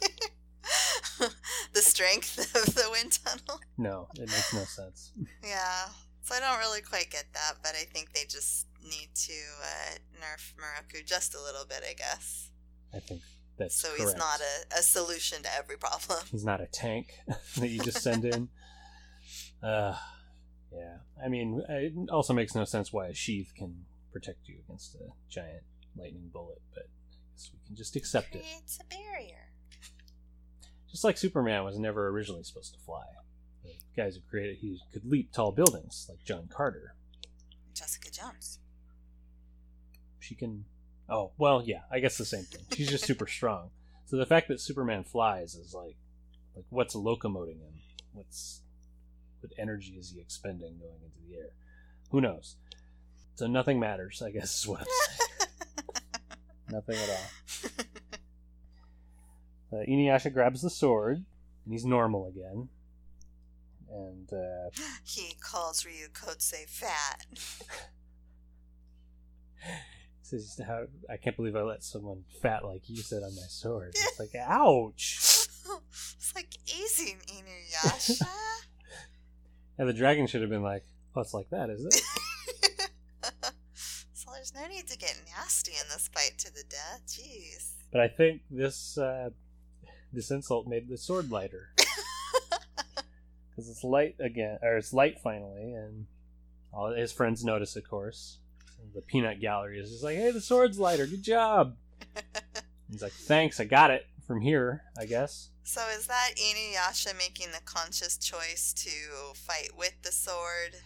the 1.72 1.80
strength 1.80 2.38
of 2.38 2.74
the 2.74 2.88
wind 2.90 3.18
tunnel. 3.24 3.60
No, 3.76 4.08
it 4.14 4.28
makes 4.28 4.54
no 4.54 4.64
sense. 4.64 5.12
Yeah, 5.42 5.88
so 6.22 6.34
I 6.34 6.40
don't 6.40 6.58
really 6.58 6.82
quite 6.82 7.10
get 7.10 7.24
that, 7.34 7.54
but 7.62 7.72
I 7.72 7.84
think 7.84 8.12
they 8.12 8.24
just 8.28 8.66
need 8.82 9.08
to 9.14 9.32
uh, 9.62 9.98
nerf 10.20 10.52
Miroku 10.54 11.04
just 11.04 11.34
a 11.34 11.42
little 11.42 11.64
bit, 11.66 11.82
I 11.88 11.94
guess. 11.94 12.50
I 12.94 13.00
think 13.00 13.22
that's 13.58 13.74
so 13.80 13.88
correct. 13.88 14.02
he's 14.02 14.16
not 14.16 14.40
a, 14.40 14.78
a 14.78 14.82
solution 14.82 15.42
to 15.42 15.48
every 15.56 15.76
problem. 15.76 16.20
He's 16.30 16.44
not 16.44 16.60
a 16.60 16.66
tank 16.66 17.14
that 17.56 17.68
you 17.68 17.80
just 17.80 18.02
send 18.02 18.24
in. 18.24 18.48
Uh, 19.60 19.96
yeah. 20.72 20.98
I 21.20 21.28
mean, 21.28 21.60
it 21.68 21.92
also 22.12 22.32
makes 22.32 22.54
no 22.54 22.64
sense 22.64 22.92
why 22.92 23.08
a 23.08 23.12
sheath 23.12 23.52
can 23.56 23.86
protect 24.12 24.46
you 24.46 24.60
against 24.64 24.94
a 24.94 25.08
giant 25.28 25.64
lightning 25.96 26.30
bullet, 26.32 26.62
but 26.72 26.84
We 27.52 27.66
can 27.66 27.76
just 27.76 27.96
accept 27.96 28.34
it. 28.34 28.44
It's 28.58 28.78
a 28.80 28.84
barrier. 28.84 29.50
Just 30.90 31.04
like 31.04 31.18
Superman 31.18 31.64
was 31.64 31.78
never 31.78 32.08
originally 32.08 32.42
supposed 32.42 32.72
to 32.74 32.80
fly. 32.80 33.04
The 33.64 33.72
guys 33.96 34.14
who 34.16 34.22
created 34.28 34.58
he 34.60 34.78
could 34.92 35.04
leap 35.04 35.32
tall 35.32 35.52
buildings, 35.52 36.06
like 36.08 36.24
John 36.24 36.48
Carter. 36.50 36.94
Jessica 37.74 38.10
Jones. 38.10 38.58
she 40.18 40.34
can 40.34 40.64
oh 41.08 41.30
well 41.38 41.62
yeah 41.64 41.82
i 41.92 42.00
guess 42.00 42.18
the 42.18 42.24
same 42.24 42.42
thing 42.44 42.60
she's 42.74 42.90
just 42.90 43.04
super 43.06 43.26
strong 43.26 43.70
so 44.04 44.16
the 44.16 44.26
fact 44.26 44.48
that 44.48 44.60
superman 44.60 45.04
flies 45.04 45.54
is 45.54 45.72
like 45.72 45.96
like 46.56 46.64
what's 46.70 46.94
locomoting 46.96 47.60
him 47.60 47.80
what's 48.12 48.62
what 49.40 49.52
energy 49.58 49.92
is 49.92 50.10
he 50.10 50.20
expending 50.20 50.76
going 50.78 51.00
into 51.04 51.18
the 51.30 51.36
air 51.36 51.50
who 52.10 52.20
knows 52.20 52.56
so 53.36 53.46
nothing 53.46 53.78
matters 53.78 54.20
i 54.26 54.30
guess 54.30 54.58
is 54.58 54.66
what 54.66 54.80
i'm 54.80 54.86
saying 55.16 55.27
nothing 56.70 56.96
at 56.96 57.08
all 57.10 57.30
uh, 59.80 59.84
inuyasha 59.88 60.32
grabs 60.32 60.62
the 60.62 60.70
sword 60.70 61.24
and 61.64 61.72
he's 61.72 61.84
normal 61.84 62.26
again 62.28 62.68
and 63.90 64.32
uh, 64.32 64.70
he 65.04 65.34
calls 65.40 65.84
Ryu 65.84 66.08
Kotse 66.12 66.68
fat. 66.68 67.24
says 70.22 70.60
how 70.66 70.84
i 71.10 71.16
can't 71.16 71.36
believe 71.36 71.56
i 71.56 71.62
let 71.62 71.82
someone 71.82 72.22
fat 72.42 72.62
like 72.62 72.82
you 72.88 72.96
sit 72.96 73.22
on 73.22 73.34
my 73.34 73.46
sword 73.48 73.92
it's 73.94 74.20
like 74.20 74.34
ouch 74.36 75.48
it's 75.92 76.34
like 76.34 76.54
easy, 76.66 77.16
Inuyasha. 77.28 78.26
Yeah, 79.78 79.84
the 79.84 79.92
dragon 79.92 80.26
should 80.26 80.40
have 80.40 80.50
been 80.50 80.62
like, 80.62 80.84
"Oh, 81.14 81.20
it's 81.20 81.34
like 81.34 81.50
that, 81.50 81.70
is 81.70 81.84
it?" 81.84 81.94
so 84.12 84.30
there's 84.32 84.54
no 84.54 84.66
need 84.66 84.77
to 84.88 84.98
get 84.98 85.20
nasty 85.36 85.72
in 85.72 85.88
this 85.92 86.08
fight 86.08 86.34
to 86.38 86.52
the 86.52 86.64
death. 86.68 87.02
Jeez. 87.06 87.72
But 87.90 88.00
I 88.00 88.08
think 88.08 88.42
this 88.50 88.98
uh, 88.98 89.30
this 90.12 90.30
insult 90.30 90.66
made 90.66 90.88
the 90.88 90.98
sword 90.98 91.30
lighter 91.30 91.70
because 93.50 93.68
it's 93.68 93.84
light 93.84 94.16
again, 94.20 94.58
or 94.62 94.76
it's 94.76 94.92
light 94.92 95.18
finally, 95.22 95.72
and 95.72 96.06
all 96.72 96.92
his 96.94 97.12
friends 97.12 97.44
notice, 97.44 97.76
of 97.76 97.88
course. 97.88 98.38
The 98.94 99.02
peanut 99.02 99.40
gallery 99.40 99.80
is 99.80 99.90
just 99.90 100.04
like, 100.04 100.16
"Hey, 100.16 100.30
the 100.30 100.40
sword's 100.40 100.78
lighter. 100.78 101.06
Good 101.06 101.22
job." 101.22 101.76
He's 102.90 103.02
like, 103.02 103.12
"Thanks, 103.12 103.58
I 103.60 103.64
got 103.64 103.90
it 103.90 104.06
from 104.26 104.40
here, 104.40 104.82
I 104.98 105.04
guess." 105.04 105.50
So 105.64 105.82
is 105.94 106.06
that 106.06 106.30
Inuyasha 106.36 107.16
making 107.18 107.48
the 107.52 107.60
conscious 107.64 108.16
choice 108.16 108.72
to 108.72 109.34
fight 109.34 109.72
with 109.76 109.92
the 110.02 110.12
sword? 110.12 110.76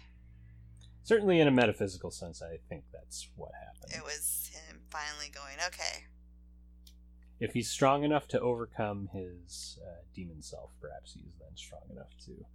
Certainly, 1.04 1.40
in 1.40 1.48
a 1.48 1.52
metaphysical 1.52 2.10
sense, 2.10 2.42
I 2.42 2.58
think 2.68 2.84
that's 2.92 3.28
what 3.36 3.50
happened. 3.54 3.92
It 3.92 4.04
was 4.04 4.50
him 4.52 4.80
finally 4.88 5.30
going, 5.34 5.56
okay. 5.66 6.04
If 7.40 7.54
he's 7.54 7.68
strong 7.68 8.04
enough 8.04 8.28
to 8.28 8.40
overcome 8.40 9.08
his 9.12 9.78
uh, 9.84 10.02
demon 10.14 10.42
self, 10.42 10.70
perhaps 10.80 11.14
he's 11.14 11.32
then 11.40 11.56
strong 11.56 11.82
enough 11.90 12.16
to 12.26 12.46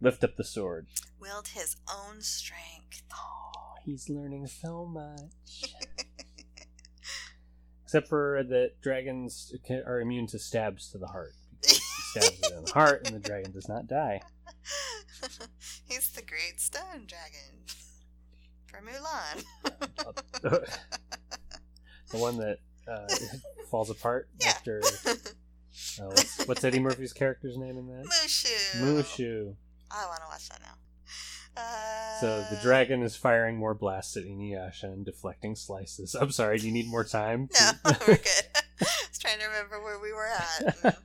lift 0.00 0.22
up 0.22 0.36
the 0.36 0.44
sword. 0.44 0.86
Wield 1.20 1.48
his 1.48 1.76
own 1.92 2.20
strength. 2.20 3.02
Oh, 3.12 3.74
he's 3.84 4.08
learning 4.08 4.46
so 4.46 4.86
much. 4.86 5.74
Except 7.82 8.06
for 8.06 8.44
that 8.44 8.80
dragons 8.80 9.52
are 9.86 10.00
immune 10.00 10.28
to 10.28 10.38
stabs 10.38 10.90
to 10.92 10.98
the 10.98 11.08
heart. 11.08 11.32
Because 11.60 11.78
he 11.78 12.20
stabs 12.20 12.40
it 12.40 12.52
in 12.56 12.64
the 12.66 12.72
heart, 12.72 13.02
and 13.06 13.16
the 13.16 13.28
dragon 13.28 13.50
does 13.50 13.68
not 13.68 13.88
die. 13.88 14.20
He's 16.58 16.70
the 16.70 16.78
great 16.78 16.90
stone 16.90 17.06
dragon 17.06 17.54
from 18.66 18.86
Mulan. 18.86 19.44
the 22.10 22.18
one 22.18 22.36
that 22.38 22.58
uh, 22.90 23.06
falls 23.70 23.90
apart 23.90 24.28
Yeah. 24.40 24.48
after. 24.48 24.82
Uh, 26.00 26.06
what's, 26.06 26.46
what's 26.48 26.64
Eddie 26.64 26.80
Murphy's 26.80 27.12
character's 27.12 27.56
name 27.56 27.76
in 27.78 27.86
that? 27.88 28.04
Mushu. 28.06 28.76
Mushu. 28.80 29.54
I 29.90 30.06
want 30.06 30.20
to 30.20 30.26
watch 30.28 30.48
that 30.48 30.60
now. 30.62 30.74
Uh, 31.56 32.20
So 32.20 32.46
the 32.54 32.60
dragon 32.62 33.02
is 33.02 33.16
firing 33.16 33.56
more 33.56 33.74
blasts 33.74 34.16
at 34.16 34.24
Inuyasha 34.24 34.84
and 34.84 35.04
deflecting 35.04 35.54
slices. 35.56 36.14
I'm 36.14 36.30
sorry, 36.30 36.58
do 36.58 36.66
you 36.66 36.72
need 36.72 36.88
more 36.88 37.04
time? 37.04 37.48
No, 37.60 37.70
we're 38.06 38.16
good. 38.16 38.44
I 38.54 38.86
was 39.08 39.18
trying 39.18 39.38
to 39.40 39.46
remember 39.46 39.82
where 39.82 39.98
we 40.00 40.12
were 40.12 40.26
at. 40.28 40.98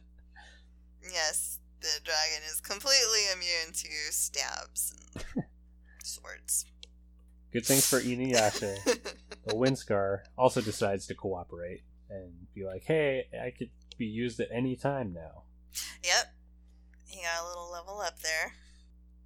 Yes, 1.12 1.60
the 1.82 1.88
dragon 2.04 2.43
completely 2.74 3.20
immune 3.34 3.74
to 3.74 3.90
stabs 4.12 4.96
and 5.36 5.44
swords. 6.04 6.66
Good 7.52 7.66
things 7.66 7.88
for 7.88 8.00
Inuyasha. 8.00 8.78
The 9.46 9.56
Windscar 9.56 10.20
also 10.38 10.62
decides 10.62 11.06
to 11.08 11.16
cooperate 11.16 11.82
and 12.10 12.32
be 12.56 12.64
like, 12.64 12.84
hey, 12.86 13.26
I 13.34 13.52
could 13.52 13.72
be 13.98 14.06
used 14.06 14.40
at 14.40 14.48
any 14.54 14.78
time 14.78 15.12
now. 15.14 15.44
yep. 16.02 16.34
He 17.06 17.22
got 17.22 17.44
a 17.44 17.48
little 17.50 17.70
level 17.70 18.00
up 18.00 18.20
there. 18.20 18.54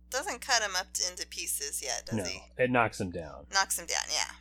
Doesn't 0.09 0.41
cut 0.41 0.63
him 0.63 0.75
up 0.75 0.87
into 1.07 1.27
pieces 1.27 1.83
yet, 1.83 2.07
does 2.07 2.15
no, 2.15 2.23
he? 2.23 2.41
it 2.57 2.71
knocks 2.71 2.99
him 2.99 3.11
down. 3.11 3.45
Knocks 3.53 3.77
him 3.77 3.85
down, 3.85 4.05
yeah. 4.11 4.33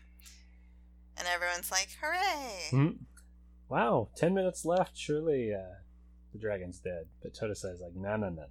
And 1.19 1.29
everyone's 1.29 1.71
like, 1.71 1.89
hooray! 2.01 2.69
Hmm. 2.71 3.03
Wow, 3.69 4.09
10 4.17 4.33
minutes 4.33 4.65
left. 4.65 4.97
Surely 4.97 5.53
uh, 5.53 5.75
the 6.33 6.39
dragon's 6.39 6.79
dead. 6.79 7.05
But 7.23 7.35
Totosai 7.35 7.75
is 7.75 7.81
like, 7.83 7.95
no, 7.95 8.17
no, 8.17 8.31
no. 8.31 8.47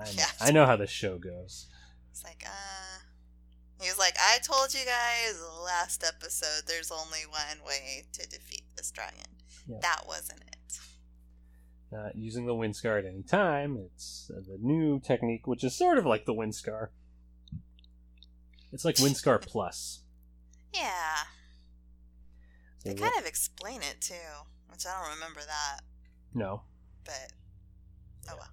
I 0.00 0.04
know, 0.04 0.10
Yeah. 0.16 0.26
I 0.40 0.50
know 0.50 0.66
how 0.66 0.76
the 0.76 0.86
show 0.86 1.18
goes. 1.18 1.66
It's 2.10 2.24
like, 2.24 2.44
uh. 2.46 2.98
He 3.80 3.88
was 3.88 3.98
like, 3.98 4.16
I 4.20 4.38
told 4.38 4.74
you 4.74 4.80
guys 4.84 5.40
last 5.64 6.02
episode 6.04 6.64
there's 6.66 6.90
only 6.90 7.20
one 7.30 7.64
way 7.64 8.04
to 8.12 8.28
defeat 8.28 8.64
this 8.76 8.90
dragon. 8.90 9.20
That 9.82 10.02
wasn't 10.08 10.40
it. 10.40 10.78
Not 11.92 12.16
using 12.16 12.46
the 12.46 12.54
Windscar 12.54 12.98
at 12.98 13.04
any 13.06 13.22
time. 13.22 13.78
It's 13.86 14.30
uh, 14.36 14.40
the 14.40 14.58
new 14.60 14.98
technique, 14.98 15.46
which 15.46 15.62
is 15.62 15.76
sort 15.76 15.96
of 15.98 16.04
like 16.06 16.24
the 16.26 16.34
Windscar. 16.34 16.88
It's 18.72 18.84
like 18.84 18.96
Windscar 18.96 19.40
Plus. 19.46 20.02
Yeah. 20.74 21.16
So 22.78 22.88
They 22.90 22.94
kind 22.94 23.14
of 23.18 23.26
explain 23.26 23.82
it 23.82 24.00
too, 24.00 24.14
which 24.70 24.86
I 24.86 25.00
don't 25.00 25.14
remember 25.14 25.40
that, 25.40 25.80
no. 26.34 26.62
but 27.04 27.32
oh 28.30 28.34
well. 28.38 28.48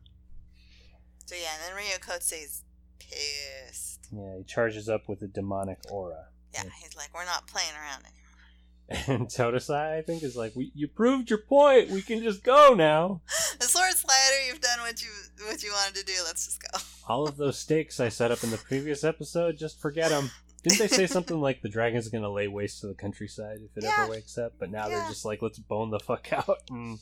So 1.25 1.35
yeah, 1.35 1.49
and 1.55 1.63
then 1.67 1.75
Ryo 1.75 1.97
Kotse's 1.99 2.63
pissed. 2.99 4.07
Yeah, 4.11 4.37
he 4.37 4.43
charges 4.43 4.87
up 4.89 5.07
with 5.07 5.21
a 5.21 5.27
demonic 5.27 5.79
aura. 5.91 6.25
Yeah, 6.53 6.63
he's 6.81 6.95
like, 6.95 7.09
we're 7.13 7.25
not 7.25 7.47
playing 7.47 7.73
around 7.75 8.03
anymore. 8.05 8.11
And 9.19 9.27
Totosai, 9.27 9.97
I 9.97 10.01
think, 10.03 10.21
is 10.21 10.35
like, 10.35 10.55
we, 10.55 10.71
you 10.75 10.87
proved 10.87 11.31
your 11.31 11.39
point. 11.39 11.89
We 11.89 12.03
can 12.03 12.21
just 12.21 12.43
go 12.43 12.73
now. 12.75 13.21
The 13.57 13.65
sword 13.65 13.93
slider, 13.93 14.45
you've 14.47 14.59
done 14.61 14.79
what 14.81 15.01
you 15.01 15.07
what 15.47 15.63
you 15.63 15.71
wanted 15.71 15.95
to 15.95 16.05
do. 16.05 16.11
Let's 16.25 16.45
just 16.45 16.61
go. 16.61 16.77
All 17.07 17.25
of 17.27 17.37
those 17.37 17.57
stakes 17.57 17.99
I 18.01 18.09
set 18.09 18.29
up 18.29 18.43
in 18.43 18.51
the 18.51 18.57
previous 18.57 19.03
episode, 19.05 19.57
just 19.57 19.79
forget 19.79 20.09
them. 20.09 20.29
Didn't 20.63 20.79
they 20.79 20.87
say 20.89 21.07
something 21.07 21.39
like 21.39 21.61
the 21.61 21.69
dragon's 21.69 22.09
going 22.09 22.23
to 22.23 22.29
lay 22.29 22.47
waste 22.49 22.81
to 22.81 22.87
the 22.87 22.95
countryside 22.95 23.59
if 23.63 23.77
it 23.77 23.83
Yeah. 23.85 23.93
ever 24.03 24.11
wakes 24.11 24.37
up? 24.37 24.53
But 24.59 24.71
now 24.71 24.87
Yeah. 24.89 24.99
they're 24.99 25.07
just 25.09 25.23
like, 25.23 25.41
let's 25.41 25.57
bone 25.57 25.89
the 25.89 25.99
fuck 25.99 26.33
out 26.33 26.59
and 26.69 26.99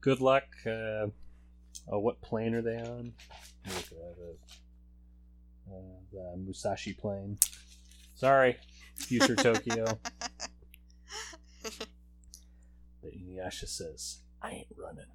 good 0.00 0.20
luck. 0.20 0.44
Uh, 0.64 1.08
oh, 1.88 1.98
what 1.98 2.20
plane 2.20 2.54
are 2.54 2.62
they 2.62 2.78
on? 2.78 3.12
Look, 3.66 3.84
uh, 3.92 4.14
the, 4.16 5.72
uh, 5.72 5.96
the 6.12 6.36
Musashi 6.36 6.92
plane. 6.92 7.38
Sorry, 8.14 8.56
future 8.96 9.36
Tokyo. 9.36 9.98
But 13.06 13.14
Inuyasha 13.14 13.68
says, 13.68 14.18
I 14.42 14.50
ain't 14.50 14.66
running. 14.76 15.06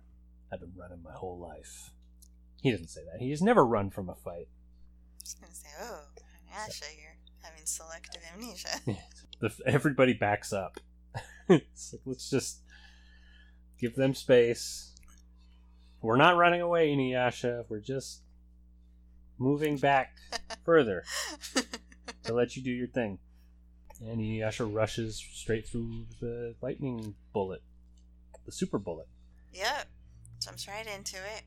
I've 0.51 0.61
been 0.61 0.71
running 0.77 1.03
my 1.03 1.11
whole 1.11 1.37
life. 1.37 1.91
He 2.61 2.71
doesn't 2.71 2.87
say 2.87 3.01
that. 3.11 3.21
He 3.21 3.31
has 3.31 3.41
never 3.41 3.65
run 3.65 3.89
from 3.89 4.07
a 4.07 4.15
fight. 4.15 4.47
Was 5.19 5.33
gonna 5.33 5.53
say, 5.53 5.67
oh, 5.81 6.03
Asha, 6.55 6.85
you're 6.97 7.17
having 7.41 7.65
selective 7.65 8.21
amnesia. 8.33 8.79
The, 9.41 9.51
everybody 9.65 10.13
backs 10.13 10.53
up. 10.53 10.79
it's 11.49 11.93
like, 11.93 12.01
let's 12.05 12.29
just 12.29 12.59
give 13.79 13.95
them 13.95 14.13
space. 14.13 14.90
We're 16.01 16.17
not 16.17 16.37
running 16.37 16.61
away, 16.61 16.89
Inuyasha. 16.95 17.65
We're 17.69 17.79
just 17.79 18.21
moving 19.37 19.77
back 19.77 20.15
further 20.65 21.03
to 22.23 22.33
let 22.33 22.55
you 22.55 22.63
do 22.63 22.71
your 22.71 22.87
thing. 22.87 23.19
And 24.01 24.19
Inuyasha 24.19 24.73
rushes 24.73 25.23
straight 25.33 25.67
through 25.67 26.05
the 26.19 26.55
lightning 26.61 27.13
bullet, 27.33 27.61
the 28.45 28.51
super 28.51 28.79
bullet. 28.79 29.07
yep, 29.53 29.87
jumps 30.43 30.67
right 30.67 30.87
into 30.87 31.17
it. 31.17 31.43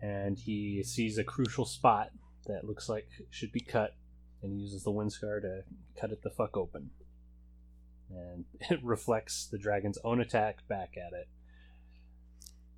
and 0.00 0.38
he 0.38 0.82
sees 0.84 1.18
a 1.18 1.24
crucial 1.24 1.64
spot 1.64 2.10
that 2.46 2.64
looks 2.64 2.88
like 2.88 3.08
should 3.30 3.50
be 3.50 3.58
cut, 3.60 3.96
and 4.42 4.52
he 4.52 4.58
uses 4.60 4.84
the 4.84 4.92
windscar 4.92 5.40
to 5.40 5.62
cut 6.00 6.12
it 6.12 6.22
the 6.22 6.30
fuck 6.30 6.56
open. 6.56 6.90
And 8.10 8.44
it 8.70 8.78
reflects 8.84 9.48
the 9.50 9.58
dragon's 9.58 9.98
own 10.04 10.20
attack 10.20 10.68
back 10.68 10.94
at 10.96 11.12
it. 11.12 11.26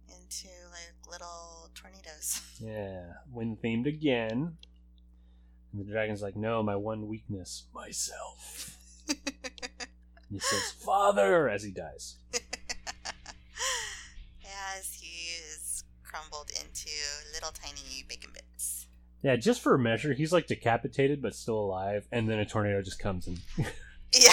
into 0.08 0.48
little 1.10 1.70
tornadoes. 1.74 2.40
Yeah, 2.60 3.12
wind 3.32 3.58
themed 3.62 3.86
again. 3.86 4.56
And 5.72 5.80
the 5.80 5.84
dragon's 5.90 6.22
like, 6.22 6.34
"No, 6.36 6.62
my 6.62 6.74
one 6.76 7.06
weakness, 7.06 7.66
myself." 7.74 8.76
He 10.30 10.38
says, 10.40 10.72
"Father," 10.84 11.48
as 11.48 11.62
he 11.62 11.70
dies. 11.70 12.16
As 14.76 14.92
he 14.94 15.32
is 15.42 15.84
crumbled 16.02 16.50
into 16.50 16.90
little 17.32 17.50
tiny 17.52 18.04
bacon 18.08 18.30
bits. 18.34 18.86
Yeah, 19.22 19.36
just 19.36 19.60
for 19.60 19.74
a 19.74 19.78
measure, 19.78 20.12
he's 20.12 20.32
like 20.32 20.46
decapitated 20.46 21.20
but 21.22 21.34
still 21.34 21.58
alive, 21.58 22.06
and 22.12 22.28
then 22.28 22.38
a 22.38 22.44
tornado 22.46 22.82
just 22.82 22.98
comes 22.98 23.26
and 23.26 23.40
Yeah. 24.12 24.32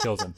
kills 0.00 0.22
him. 0.22 0.34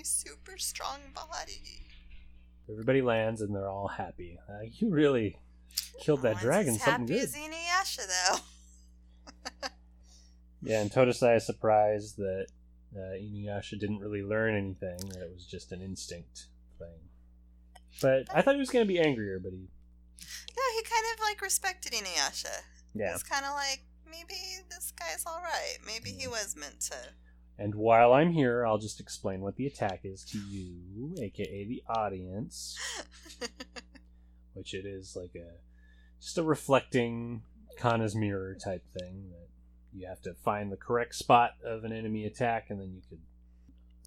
My 0.00 0.04
super 0.04 0.56
strong 0.56 0.98
body. 1.14 1.82
Everybody 2.70 3.02
lands 3.02 3.42
and 3.42 3.54
they're 3.54 3.68
all 3.68 3.88
happy. 3.88 4.38
Uh, 4.48 4.62
you 4.62 4.88
really 4.88 5.36
killed 6.00 6.22
that 6.22 6.36
No 6.36 6.40
dragon. 6.40 6.78
Something 6.78 7.06
happy 7.06 7.20
good. 7.20 7.22
as 7.24 7.34
Inuyasha, 7.34 8.06
though. 8.06 9.68
Yeah, 10.62 10.80
and 10.80 10.90
Totosai 10.90 11.36
is 11.36 11.44
surprised 11.44 12.16
that 12.16 12.46
uh, 12.96 13.14
Inuyasha 13.20 13.78
didn't 13.78 13.98
really 13.98 14.22
learn 14.22 14.56
anything. 14.56 14.96
That 15.10 15.24
it 15.24 15.32
was 15.34 15.44
just 15.46 15.70
an 15.72 15.82
instinct 15.82 16.46
thing. 16.78 16.98
But 18.00 18.24
I 18.34 18.40
thought 18.40 18.54
he 18.54 18.58
was 18.60 18.70
going 18.70 18.86
to 18.86 18.88
be 18.90 18.98
angrier, 19.00 19.38
but 19.38 19.52
he, 19.52 19.68
Yeah, 20.18 20.76
he 20.76 20.82
kind 20.82 21.04
of 21.14 21.20
like 21.20 21.42
respected 21.42 21.92
Inuyasha. 21.92 22.62
yeah. 22.94 23.12
It's 23.12 23.22
kind 23.22 23.44
of 23.44 23.52
like 23.52 23.82
maybe 24.10 24.34
this 24.70 24.92
guy's 24.98 25.24
all 25.26 25.40
right. 25.42 25.76
Maybe 25.86 26.08
he 26.10 26.26
was 26.26 26.56
meant 26.56 26.80
to. 26.90 26.96
And 27.60 27.74
while 27.74 28.14
I'm 28.14 28.32
here, 28.32 28.66
I'll 28.66 28.78
just 28.78 29.00
explain 29.00 29.42
what 29.42 29.56
the 29.56 29.66
attack 29.66 30.00
is 30.02 30.24
to 30.32 30.38
you, 30.38 31.14
aka 31.20 31.66
the 31.66 31.82
audience, 31.94 32.78
which 34.54 34.72
it 34.72 34.86
is 34.86 35.14
like 35.14 35.34
a 35.36 35.58
just 36.22 36.38
a 36.38 36.42
reflecting 36.42 37.42
Kanna's 37.78 38.16
mirror 38.16 38.56
type 38.64 38.82
thing 38.98 39.28
that 39.28 39.48
you 39.92 40.08
have 40.08 40.22
to 40.22 40.32
find 40.42 40.72
the 40.72 40.78
correct 40.78 41.14
spot 41.14 41.50
of 41.62 41.84
an 41.84 41.92
enemy 41.92 42.24
attack, 42.24 42.70
and 42.70 42.80
then 42.80 42.94
you 42.94 43.02
could. 43.10 43.20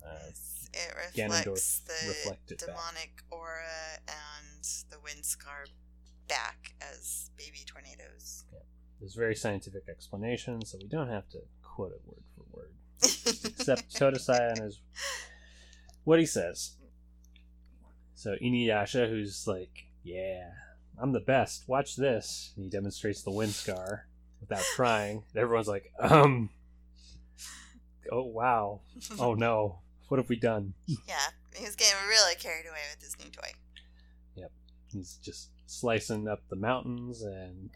Uh, 0.04 0.32
it 0.74 1.16
Ganondorf 1.16 1.46
reflects 1.46 1.80
the 1.82 2.08
reflect 2.08 2.52
it 2.52 2.60
back. 2.60 2.70
demonic 2.70 3.24
aura 3.30 4.00
and 4.08 4.66
the 4.90 4.98
wind 5.04 5.24
scar 5.24 5.66
back 6.28 6.74
as 6.82 7.30
baby 7.38 7.60
tornadoes. 7.68 8.46
there's 9.00 9.14
very 9.14 9.36
scientific 9.36 9.84
explanation, 9.88 10.66
so 10.66 10.80
we 10.82 10.88
don't 10.88 11.10
have 11.10 11.30
to 11.30 11.38
quote 11.62 11.92
it 11.92 12.02
word 12.08 12.24
for 12.36 12.46
word. 12.58 12.74
Except 13.04 13.94
Totosai 13.94 14.52
and 14.52 14.60
his 14.60 14.80
what 16.04 16.20
he 16.20 16.26
says. 16.26 16.78
So 18.16 18.36
Inuyasha, 18.42 19.10
who's 19.10 19.46
like, 19.48 19.86
yeah, 20.04 20.52
I'm 21.02 21.12
the 21.12 21.20
best. 21.20 21.68
Watch 21.68 21.96
this. 21.96 22.54
And 22.56 22.64
he 22.64 22.70
demonstrates 22.70 23.24
the 23.24 23.32
wind 23.32 23.54
scar 23.54 24.08
without 24.40 24.64
trying. 24.76 25.24
And 25.34 25.42
everyone's 25.42 25.68
like, 25.68 25.92
um, 26.00 26.50
oh 28.12 28.24
wow, 28.24 28.82
oh 29.20 29.34
no, 29.34 29.80
what 30.08 30.18
have 30.18 30.30
we 30.30 30.36
done? 30.38 30.74
Yeah, 30.88 31.16
he's 31.56 31.76
getting 31.76 31.98
really 32.08 32.36
carried 32.36 32.66
away 32.66 32.80
with 32.94 33.04
his 33.04 33.18
new 33.20 33.32
toy. 33.32 33.50
Yep. 34.36 34.52
He's 34.92 35.20
just 35.24 35.50
slicing 35.66 36.28
up 36.28 36.42
the 36.50 36.56
mountains, 36.56 37.24
and 37.24 37.72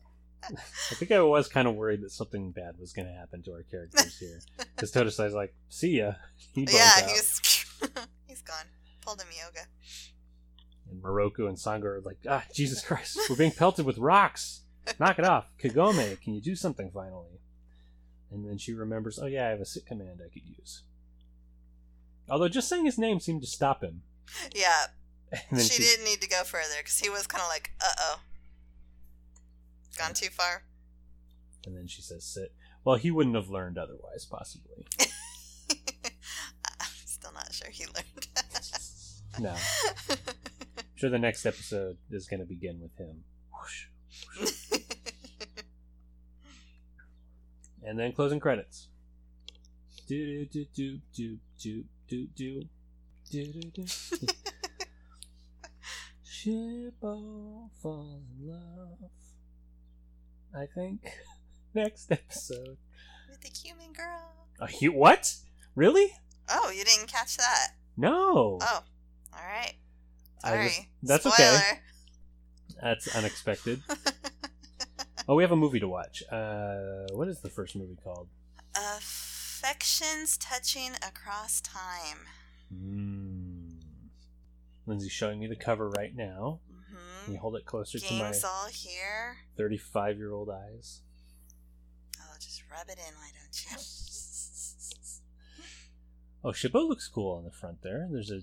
I 0.56 0.96
think 0.96 1.12
I 1.12 1.20
was 1.22 1.48
kind 1.48 1.68
of 1.68 1.76
worried 1.76 2.02
that 2.02 2.12
something 2.12 2.52
bad 2.52 2.76
was 2.80 2.94
going 2.94 3.08
to 3.08 3.14
happen 3.14 3.44
to 3.44 3.52
our 3.52 3.64
characters 3.64 4.18
here. 4.18 4.40
Because 4.76 4.92
Totosai's 4.92 5.34
like, 5.34 5.56
see 5.70 5.98
ya. 6.00 6.14
He 6.54 6.68
yeah, 6.70 6.92
out. 6.98 7.10
he's 7.10 7.66
he's 8.28 8.42
gone. 8.42 8.66
Pulled 9.02 9.22
him 9.22 9.28
yoga. 9.32 9.66
And 10.90 11.02
Miroku 11.02 11.48
and 11.48 11.58
Sango 11.58 11.86
are 11.86 12.02
like, 12.02 12.20
ah, 12.30 12.44
Jesus 12.54 12.82
Christ, 12.84 13.20
we're 13.30 13.36
being 13.36 13.52
pelted 13.52 13.86
with 13.86 13.98
rocks. 13.98 14.62
Knock 15.00 15.20
it 15.20 15.26
off. 15.26 15.48
Kagome, 15.62 16.22
can 16.22 16.34
you 16.34 16.42
do 16.42 16.56
something 16.56 16.92
finally? 16.94 17.42
And 18.32 18.48
then 18.48 18.58
she 18.58 18.74
remembers, 18.74 19.20
oh 19.20 19.26
yeah, 19.26 19.48
I 19.48 19.50
have 19.50 19.62
a 19.62 19.66
sit 19.66 19.86
command 19.86 20.22
I 20.24 20.30
could 20.30 20.46
use. 20.46 20.84
Although 22.30 22.50
just 22.50 22.70
saying 22.70 22.86
his 22.86 22.98
name 22.98 23.20
seemed 23.20 23.42
to 23.42 23.48
stop 23.48 23.84
him. 23.84 24.04
Yeah, 24.54 24.88
And 25.32 25.60
then 25.60 25.66
she 25.66 25.82
didn't 25.82 26.06
need 26.06 26.22
to 26.22 26.30
go 26.30 26.44
further 26.44 26.76
because 26.78 27.00
he 27.00 27.10
was 27.10 27.28
kind 27.28 27.42
of 27.42 27.50
like, 27.50 27.72
uh 27.82 27.94
oh. 28.00 28.20
Gone 29.98 30.14
too 30.14 30.30
far. 30.30 30.64
And 31.66 31.76
then 31.76 31.88
she 31.88 32.02
says 32.02 32.24
sit. 32.24 32.54
Well, 32.84 32.96
he 32.96 33.12
wouldn't 33.12 33.36
have 33.36 33.50
learned 33.50 33.78
otherwise, 33.78 34.26
possibly. 34.30 34.88
I'm 36.80 36.88
still 37.06 37.34
not 37.34 37.54
sure 37.54 37.70
he 37.70 37.86
learned. 37.86 38.28
No. 39.40 39.54
I'm 40.10 40.18
sure 40.96 41.10
the 41.10 41.20
next 41.20 41.46
episode 41.46 41.98
is 42.12 42.28
going 42.28 42.40
to 42.40 42.46
begin 42.46 42.80
with 42.80 42.96
him. 42.98 43.24
Whoosh, 43.52 43.86
whoosh. 44.40 44.82
And 47.88 47.98
then 47.98 48.12
closing 48.12 48.40
credits. 48.40 48.90
Do 50.08 50.46
do 50.46 50.66
do 50.76 51.00
do 51.16 51.38
do 51.58 51.84
do 52.10 52.28
do 52.36 52.64
do 53.32 53.44
do 53.46 53.62
do. 53.72 53.86
Shippo 56.26 57.70
fall 57.82 58.22
in 58.40 58.48
love. 58.50 59.12
I 60.58 60.66
think 60.74 61.02
next 61.74 62.12
episode. 62.12 62.78
With 63.30 63.42
the 63.42 63.50
human 63.50 63.94
girl. 63.94 64.34
A 64.60 64.68
hu- 64.68 64.92
what? 64.94 65.36
Really? 65.76 66.12
Oh, 66.50 66.72
you 66.72 66.84
didn't 66.84 67.08
catch 67.08 67.38
that. 67.38 67.74
No. 67.96 68.58
Oh, 68.62 68.80
all 69.34 69.40
right. 69.48 69.74
Sorry. 70.44 70.68
just- 70.68 70.82
that's 71.04 71.26
okay. 71.28 71.60
That's 72.82 73.16
unexpected. 73.16 73.82
oh, 75.28 75.36
we 75.36 75.44
have 75.44 75.52
a 75.52 75.56
movie 75.56 75.80
to 75.80 75.88
watch. 75.88 76.24
Uh, 76.32 77.06
what 77.14 77.28
is 77.28 77.42
the 77.42 77.50
first 77.50 77.76
movie 77.76 77.98
called? 78.04 78.28
Affections 78.76 80.38
touching 80.38 80.92
across 81.08 81.62
time. 81.62 82.20
Mm. 82.74 83.82
Lindsay's 84.86 85.12
showing 85.12 85.40
me 85.40 85.48
the 85.48 85.56
cover 85.56 85.90
right 85.90 86.16
now. 86.16 86.60
Can 87.28 87.34
Mm-hmm. 87.34 87.34
you 87.34 87.40
hold 87.42 87.56
it 87.58 87.66
closer 87.66 88.00
to 88.00 88.14
my 88.14 88.20
Games 88.32 88.44
all 88.46 88.68
here. 88.72 89.38
35 89.58 90.18
year 90.18 90.32
old 90.32 90.50
eyes? 90.50 91.02
Oh, 92.22 92.34
just 92.40 92.64
rub 92.72 92.88
it 92.88 92.98
in, 92.98 93.14
why 93.16 93.30
don't 93.34 93.66
you? 93.72 93.78
Oh, 96.44 96.52
Shippo 96.52 96.88
looks 96.88 97.08
cool 97.10 97.36
on 97.36 97.44
the 97.44 97.52
front 97.52 97.82
there. 97.82 98.08
There's 98.10 98.32
a. 98.32 98.42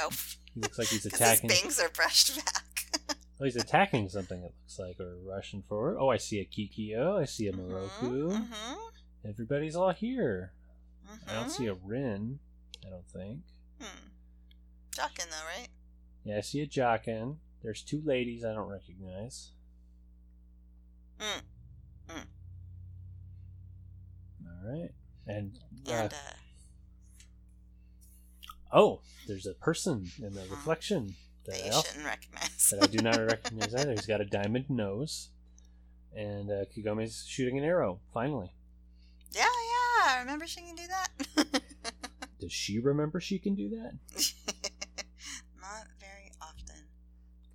Nope. 0.00 0.14
He 0.54 0.60
looks 0.60 0.78
like 0.78 0.88
he's 0.88 1.04
Because 1.04 1.20
his 1.20 1.38
attacking. 1.38 1.48
bangs 1.50 1.78
are 1.78 1.90
brushed 1.90 2.36
back. 2.36 2.62
Oh, 3.38 3.44
he's 3.44 3.54
attacking 3.56 4.08
something. 4.08 4.38
It 4.42 4.54
looks 4.62 4.78
like, 4.78 4.98
or 4.98 5.14
rushing 5.22 5.62
forward. 5.68 5.98
Oh, 6.00 6.08
I 6.08 6.16
see 6.16 6.38
a 6.40 6.46
Kikyo. 6.46 7.20
I 7.20 7.26
see 7.26 7.46
a 7.48 7.52
Miroku. 7.52 8.32
Mm-hmm. 8.32 9.28
Everybody's 9.28 9.76
all 9.76 9.92
here. 9.92 10.52
Mm-hmm. 11.06 11.30
I 11.30 11.34
don't 11.34 11.50
see 11.50 11.66
a 11.66 11.74
Rin. 11.74 12.38
I 12.86 12.88
don't 12.88 13.06
think. 13.10 13.40
Hmm. 13.78 14.08
Jaken, 14.92 15.26
though, 15.30 15.44
right? 15.58 15.68
Yeah, 16.26 16.38
I 16.38 16.40
see 16.40 16.60
a 16.60 16.66
Jaken. 16.66 17.36
There's 17.62 17.82
two 17.82 18.02
ladies 18.04 18.44
I 18.44 18.52
don't 18.52 18.68
recognize. 18.68 19.52
Mm. 21.20 21.42
All 24.44 24.72
right, 24.72 24.90
and 25.28 25.56
uh, 25.86 25.92
And, 25.92 26.12
uh, 26.12 26.16
oh, 28.72 29.02
there's 29.28 29.46
a 29.46 29.54
person 29.54 30.10
in 30.18 30.34
the 30.34 30.42
reflection 30.50 31.14
that 31.46 31.62
that 31.62 31.74
I, 31.74 31.80
shouldn't 31.80 32.04
recognize. 32.04 32.70
that 32.70 32.82
I 32.82 32.86
do 32.86 32.98
not 32.98 33.16
recognize 33.30 33.72
either. 33.72 33.92
He's 33.92 34.06
got 34.06 34.20
a 34.20 34.24
diamond 34.24 34.68
nose, 34.68 35.28
and 36.12 36.50
uh, 36.50 36.64
Kagome's 36.76 37.24
shooting 37.24 37.56
an 37.56 37.62
arrow. 37.64 38.00
Finally, 38.12 38.50
yeah, 39.30 39.42
yeah, 39.42 40.16
I 40.16 40.18
remember 40.20 40.48
she 40.48 40.62
can 40.62 40.74
do 40.74 40.88
that. 40.88 41.62
does 42.40 42.52
she 42.52 42.80
remember 42.80 43.20
she 43.20 43.38
can 43.38 43.54
do 43.54 43.70
that? 43.70 43.92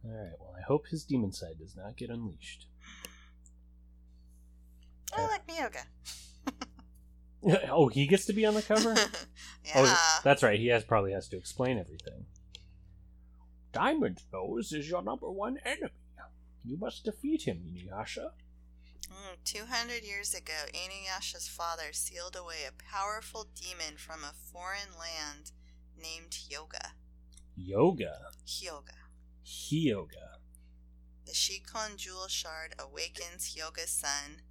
All 0.03 0.11
right. 0.11 0.33
Well, 0.39 0.55
I 0.57 0.61
hope 0.61 0.87
his 0.87 1.03
demon 1.03 1.31
side 1.31 1.59
does 1.59 1.75
not 1.75 1.97
get 1.97 2.09
unleashed. 2.09 2.67
I 5.15 5.27
like 5.27 5.45
Myoga. 5.47 5.83
oh, 7.69 7.87
he 7.89 8.07
gets 8.07 8.25
to 8.25 8.33
be 8.33 8.45
on 8.45 8.53
the 8.53 8.61
cover. 8.61 8.93
yeah. 9.65 9.73
Oh, 9.75 10.19
that's 10.23 10.43
right. 10.43 10.59
He 10.59 10.67
has 10.67 10.83
probably 10.83 11.11
has 11.11 11.27
to 11.29 11.37
explain 11.37 11.77
everything. 11.77 12.25
Diamond 13.73 14.21
Nose 14.33 14.71
is 14.71 14.89
your 14.89 15.01
number 15.01 15.29
one 15.29 15.57
enemy. 15.65 15.91
You 16.63 16.77
must 16.77 17.05
defeat 17.05 17.43
him, 17.47 17.63
Inuyasha. 17.67 18.31
Mm, 19.09 19.43
200 19.43 20.03
years 20.03 20.33
ago, 20.33 20.53
Inuyasha's 20.73 21.47
father 21.47 21.91
sealed 21.91 22.35
away 22.35 22.63
a 22.67 22.83
powerful 22.91 23.47
demon 23.55 23.97
from 23.97 24.23
a 24.23 24.33
foreign 24.51 24.97
land 24.97 25.51
named 25.99 26.37
Yoga. 26.49 26.93
Yoga. 27.55 28.13
Hyoga. 28.45 29.00
Hyoga. 29.45 30.37
The 31.25 31.33
Shikon 31.33 31.97
Jewel 31.97 32.27
Shard 32.27 32.75
awakens 32.77 33.55
Hyoga's 33.55 33.89
son, 33.89 34.41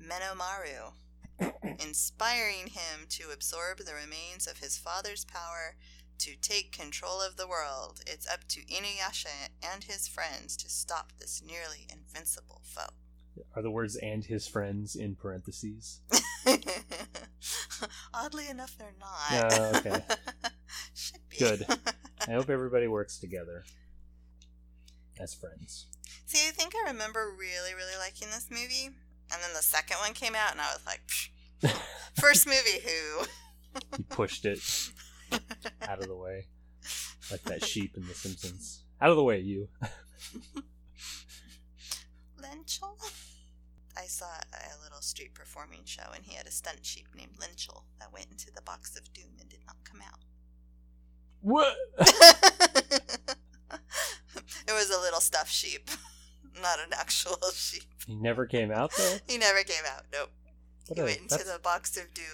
Menomaru, 0.00 0.94
inspiring 1.82 2.68
him 2.68 3.06
to 3.10 3.30
absorb 3.32 3.78
the 3.78 3.94
remains 3.94 4.46
of 4.46 4.58
his 4.58 4.76
father's 4.76 5.24
power 5.24 5.76
to 6.18 6.36
take 6.36 6.70
control 6.70 7.20
of 7.20 7.36
the 7.36 7.48
world. 7.48 8.00
It's 8.06 8.28
up 8.30 8.46
to 8.48 8.60
Inuyasha 8.60 9.48
and 9.62 9.84
his 9.84 10.06
friends 10.06 10.56
to 10.58 10.68
stop 10.68 11.12
this 11.18 11.42
nearly 11.44 11.86
invincible 11.90 12.60
foe. 12.64 12.92
Are 13.56 13.62
the 13.62 13.70
words 13.70 13.96
and 13.96 14.24
his 14.24 14.46
friends 14.46 14.94
in 14.94 15.16
parentheses? 15.16 16.00
Oddly 18.14 18.48
enough, 18.48 18.76
they're 18.78 18.94
not. 19.00 19.52
Oh, 19.52 19.72
okay. 19.78 20.04
Should 20.94 21.28
be. 21.28 21.38
Good. 21.38 21.66
I 22.28 22.32
hope 22.32 22.50
everybody 22.50 22.86
works 22.86 23.18
together 23.18 23.64
as 25.20 25.34
friends. 25.34 25.86
See, 26.26 26.46
I 26.48 26.50
think 26.50 26.74
I 26.74 26.90
remember 26.90 27.30
really, 27.38 27.74
really 27.74 27.96
liking 27.98 28.28
this 28.30 28.48
movie, 28.50 28.86
and 28.86 29.42
then 29.42 29.52
the 29.54 29.62
second 29.62 29.98
one 29.98 30.12
came 30.14 30.34
out, 30.34 30.52
and 30.52 30.60
I 30.60 30.72
was 30.72 30.84
like, 30.86 31.02
first 32.20 32.46
movie 32.46 32.80
who? 32.84 33.24
He 33.96 34.02
pushed 34.02 34.44
it 34.44 34.60
out 35.88 36.00
of 36.00 36.06
the 36.06 36.14
way, 36.14 36.46
like 37.30 37.42
that 37.44 37.64
sheep 37.64 37.96
in 37.96 38.06
The 38.06 38.12
Simpsons. 38.12 38.84
Out 39.00 39.08
of 39.08 39.16
the 39.16 39.24
way, 39.24 39.40
you. 39.40 39.68
Lynchel? 42.38 42.98
I 43.96 44.04
saw 44.04 44.26
a 44.26 44.82
little 44.82 45.00
street 45.00 45.32
performing 45.34 45.80
show, 45.84 46.02
and 46.14 46.22
he 46.22 46.34
had 46.34 46.46
a 46.46 46.50
stunt 46.50 46.84
sheep 46.84 47.06
named 47.16 47.38
Lynchel 47.38 47.84
that 47.98 48.12
went 48.12 48.26
into 48.30 48.52
the 48.54 48.60
box 48.60 48.94
of 48.94 49.10
doom 49.14 49.32
and 49.40 49.48
did 49.48 49.60
not 49.66 49.76
come 49.84 50.00
out. 50.02 50.20
What? 51.40 51.74
It 54.72 54.78
was 54.78 54.90
a 54.90 55.00
little 55.00 55.20
stuffed 55.20 55.52
sheep, 55.52 55.90
not 56.62 56.78
an 56.80 56.92
actual 56.98 57.36
sheep. 57.54 57.84
He 58.06 58.14
never 58.16 58.46
came 58.46 58.70
out 58.72 58.92
though. 58.96 59.16
He 59.28 59.38
never 59.38 59.62
came 59.62 59.84
out. 59.94 60.04
Nope. 60.12 60.30
What 60.88 60.96
he 60.98 61.02
a- 61.02 61.04
went 61.04 61.16
into 61.18 61.28
that's- 61.36 61.52
the 61.52 61.58
box 61.60 61.96
of 61.96 62.12
doom. 62.14 62.24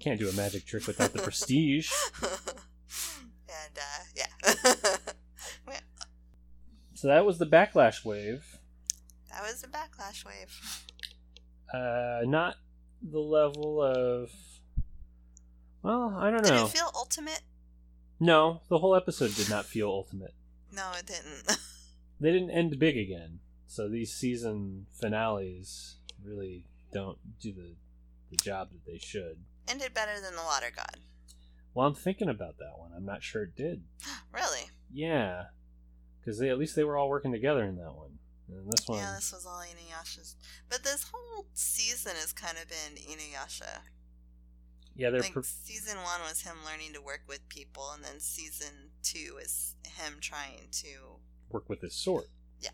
Can't 0.00 0.20
do 0.20 0.28
a 0.28 0.32
magic 0.32 0.64
trick 0.64 0.86
without 0.86 1.12
the 1.12 1.20
prestige. 1.22 1.90
and 2.22 3.76
uh, 3.76 4.04
yeah, 4.14 4.26
So 6.94 7.08
that 7.08 7.24
was 7.26 7.38
the 7.38 7.46
backlash 7.46 8.04
wave. 8.04 8.58
that 9.30 9.42
was 9.42 9.60
the 9.60 9.68
backlash 9.68 10.24
wave. 10.24 10.84
Uh, 11.72 12.20
not 12.24 12.56
the 13.02 13.18
level 13.20 13.82
of. 13.82 14.30
Well, 15.82 16.14
I 16.16 16.30
don't 16.30 16.42
Did 16.42 16.50
know. 16.50 16.56
Did 16.58 16.66
it 16.66 16.78
feel 16.78 16.90
ultimate? 16.94 17.42
no, 18.20 18.62
the 18.68 18.78
whole 18.78 18.96
episode 18.96 19.34
did 19.36 19.48
not 19.48 19.64
feel 19.64 19.88
ultimate. 19.88 20.34
No, 20.72 20.92
it 20.98 21.06
didn't. 21.06 21.58
They 22.20 22.32
didn't 22.32 22.50
end 22.50 22.80
big 22.80 22.96
again, 22.98 23.38
so 23.68 23.88
these 23.88 24.12
season 24.12 24.86
finales 24.92 25.98
really 26.24 26.64
don't 26.92 27.18
do 27.40 27.52
the 27.52 27.76
the 28.30 28.36
job 28.38 28.70
that 28.72 28.84
they 28.84 28.98
should. 28.98 29.38
Ended 29.68 29.94
better 29.94 30.20
than 30.20 30.34
the 30.34 30.42
Water 30.42 30.72
God. 30.74 30.96
Well, 31.74 31.86
I'm 31.86 31.94
thinking 31.94 32.28
about 32.28 32.58
that 32.58 32.76
one. 32.76 32.90
I'm 32.96 33.04
not 33.04 33.22
sure 33.22 33.44
it 33.44 33.54
did. 33.54 33.82
Really? 34.32 34.68
Yeah, 34.92 35.44
because 36.18 36.40
they 36.40 36.48
at 36.48 36.58
least 36.58 36.74
they 36.74 36.82
were 36.82 36.96
all 36.96 37.08
working 37.08 37.30
together 37.30 37.62
in 37.62 37.76
that 37.76 37.94
one. 37.94 38.18
And 38.48 38.66
this 38.72 38.88
one, 38.88 38.98
Yeah, 38.98 39.12
this 39.14 39.32
was 39.32 39.46
all 39.46 39.60
Inuyasha's. 39.62 40.34
But 40.68 40.82
this 40.82 41.10
whole 41.12 41.46
season 41.54 42.12
has 42.16 42.32
kind 42.32 42.58
of 42.60 42.68
been 42.68 42.96
Inuyasha. 43.00 43.82
yeah, 44.96 45.10
they're 45.10 45.20
like 45.20 45.34
per- 45.34 45.42
season 45.44 45.98
one 45.98 46.20
was 46.28 46.40
him 46.42 46.56
learning 46.66 46.94
to 46.94 47.00
work 47.00 47.22
with 47.28 47.48
people, 47.48 47.90
and 47.94 48.02
then 48.02 48.18
season 48.18 48.87
two 49.02 49.38
is 49.42 49.74
him 49.86 50.14
trying 50.20 50.68
to 50.72 51.18
work 51.50 51.68
with 51.68 51.80
his 51.80 51.94
sword 51.94 52.26
Yeah. 52.60 52.70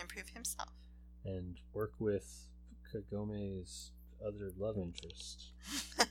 improve 0.00 0.28
himself. 0.30 0.70
and 1.24 1.58
work 1.72 1.92
with 1.98 2.48
Kagome's 2.92 3.90
other 4.24 4.50
love 4.58 4.76
interest. 4.78 5.52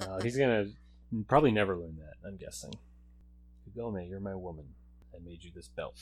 Uh, 0.00 0.20
he's 0.22 0.36
gonna 0.36 0.66
probably 1.28 1.50
never 1.50 1.76
learn 1.76 1.96
that. 1.98 2.14
I'm 2.26 2.36
guessing. 2.36 2.72
Kagome, 3.68 4.08
you're 4.08 4.20
my 4.20 4.34
woman. 4.34 4.66
I 5.14 5.18
made 5.24 5.42
you 5.44 5.50
this 5.54 5.68
belt. 5.68 5.94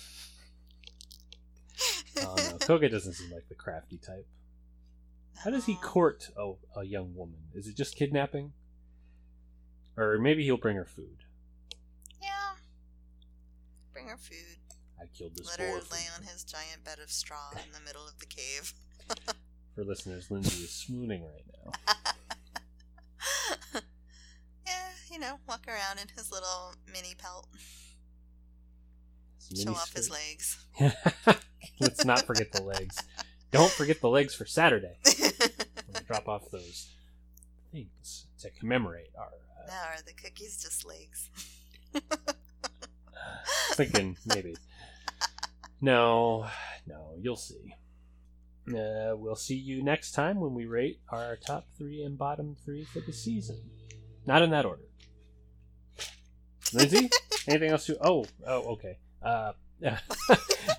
No, 2.16 2.34
Koga 2.60 2.88
doesn't 2.88 3.14
seem 3.14 3.32
like 3.32 3.48
the 3.48 3.54
crafty 3.54 3.98
type. 3.98 4.26
How 5.42 5.50
does 5.50 5.66
he 5.66 5.74
court 5.76 6.30
a, 6.36 6.52
a 6.76 6.84
young 6.84 7.14
woman? 7.14 7.38
Is 7.54 7.66
it 7.66 7.76
just 7.76 7.96
kidnapping? 7.96 8.52
Or 9.96 10.18
maybe 10.18 10.44
he'll 10.44 10.56
bring 10.56 10.76
her 10.76 10.84
food. 10.84 11.24
Yeah. 12.20 12.54
Bring 13.92 14.08
her 14.08 14.16
food. 14.16 14.58
I 15.00 15.06
killed 15.16 15.36
this 15.36 15.46
Let 15.46 15.60
her 15.60 15.74
lay 15.92 16.06
on 16.16 16.22
his 16.22 16.44
giant 16.44 16.84
bed 16.84 16.98
of 17.02 17.10
straw 17.10 17.50
in 17.52 17.72
the 17.72 17.80
middle 17.84 18.06
of 18.06 18.18
the 18.18 18.26
cave. 18.26 18.74
For 19.74 19.84
listeners, 19.84 20.30
Lindsay 20.30 20.64
is 20.64 20.70
swooning 20.70 21.24
right 21.24 21.44
now. 21.64 21.72
yeah, 24.66 24.88
you 25.10 25.18
know, 25.18 25.40
walk 25.48 25.66
around 25.66 25.98
in 26.00 26.08
his 26.16 26.30
little 26.30 26.74
mini 26.92 27.14
pelt. 27.18 27.48
It's 29.36 29.60
Show 29.60 29.70
mini 29.70 29.76
off 29.76 29.92
his 29.94 30.10
legs. 30.10 30.64
Let's 31.80 32.04
not 32.04 32.22
forget 32.22 32.52
the 32.52 32.62
legs. 32.62 33.02
Don't 33.50 33.70
forget 33.70 34.00
the 34.00 34.08
legs 34.08 34.34
for 34.34 34.46
Saturday. 34.46 34.96
Drop 36.06 36.28
off 36.28 36.50
those 36.50 36.92
things 37.72 38.26
to 38.40 38.50
commemorate 38.50 39.10
our. 39.18 39.43
Now 39.66 39.82
are 39.92 40.02
the 40.04 40.12
cookies 40.12 40.62
just 40.62 40.84
legs? 40.84 41.30
thinking 43.72 44.16
maybe. 44.26 44.56
No, 45.80 46.46
no, 46.86 47.14
you'll 47.20 47.36
see. 47.36 47.74
Uh, 48.68 49.14
we'll 49.14 49.36
see 49.36 49.56
you 49.56 49.82
next 49.82 50.12
time 50.12 50.40
when 50.40 50.54
we 50.54 50.64
rate 50.64 51.00
our 51.10 51.36
top 51.36 51.66
three 51.76 52.02
and 52.02 52.16
bottom 52.16 52.56
three 52.64 52.84
for 52.84 53.00
the 53.00 53.12
season. 53.12 53.58
Not 54.26 54.42
in 54.42 54.50
that 54.50 54.64
order. 54.64 54.84
Lindsay, 56.72 57.10
anything 57.46 57.70
else 57.70 57.86
to? 57.86 57.98
Oh, 58.00 58.24
oh, 58.46 58.62
okay. 58.72 58.98
Uh, 59.22 59.52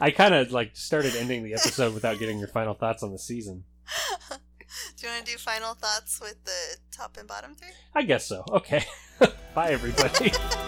I 0.02 0.12
kind 0.12 0.34
of 0.34 0.52
like 0.52 0.76
started 0.76 1.16
ending 1.16 1.44
the 1.44 1.54
episode 1.54 1.94
without 1.94 2.18
getting 2.18 2.40
your 2.40 2.48
final 2.48 2.74
thoughts 2.74 3.04
on 3.04 3.12
the 3.12 3.20
season. 3.20 3.66
Do 5.06 5.10
you 5.10 5.16
want 5.18 5.26
to 5.28 5.32
do 5.34 5.38
final 5.38 5.76
thoughts 5.76 6.20
with 6.20 6.44
the 6.46 6.78
top 6.92 7.18
and 7.18 7.28
bottom 7.28 7.54
three? 7.54 7.70
I 7.94 8.02
guess 8.02 8.26
so. 8.26 8.44
Okay. 8.50 8.84
Bye, 9.54 9.70
everybody. 9.70 10.32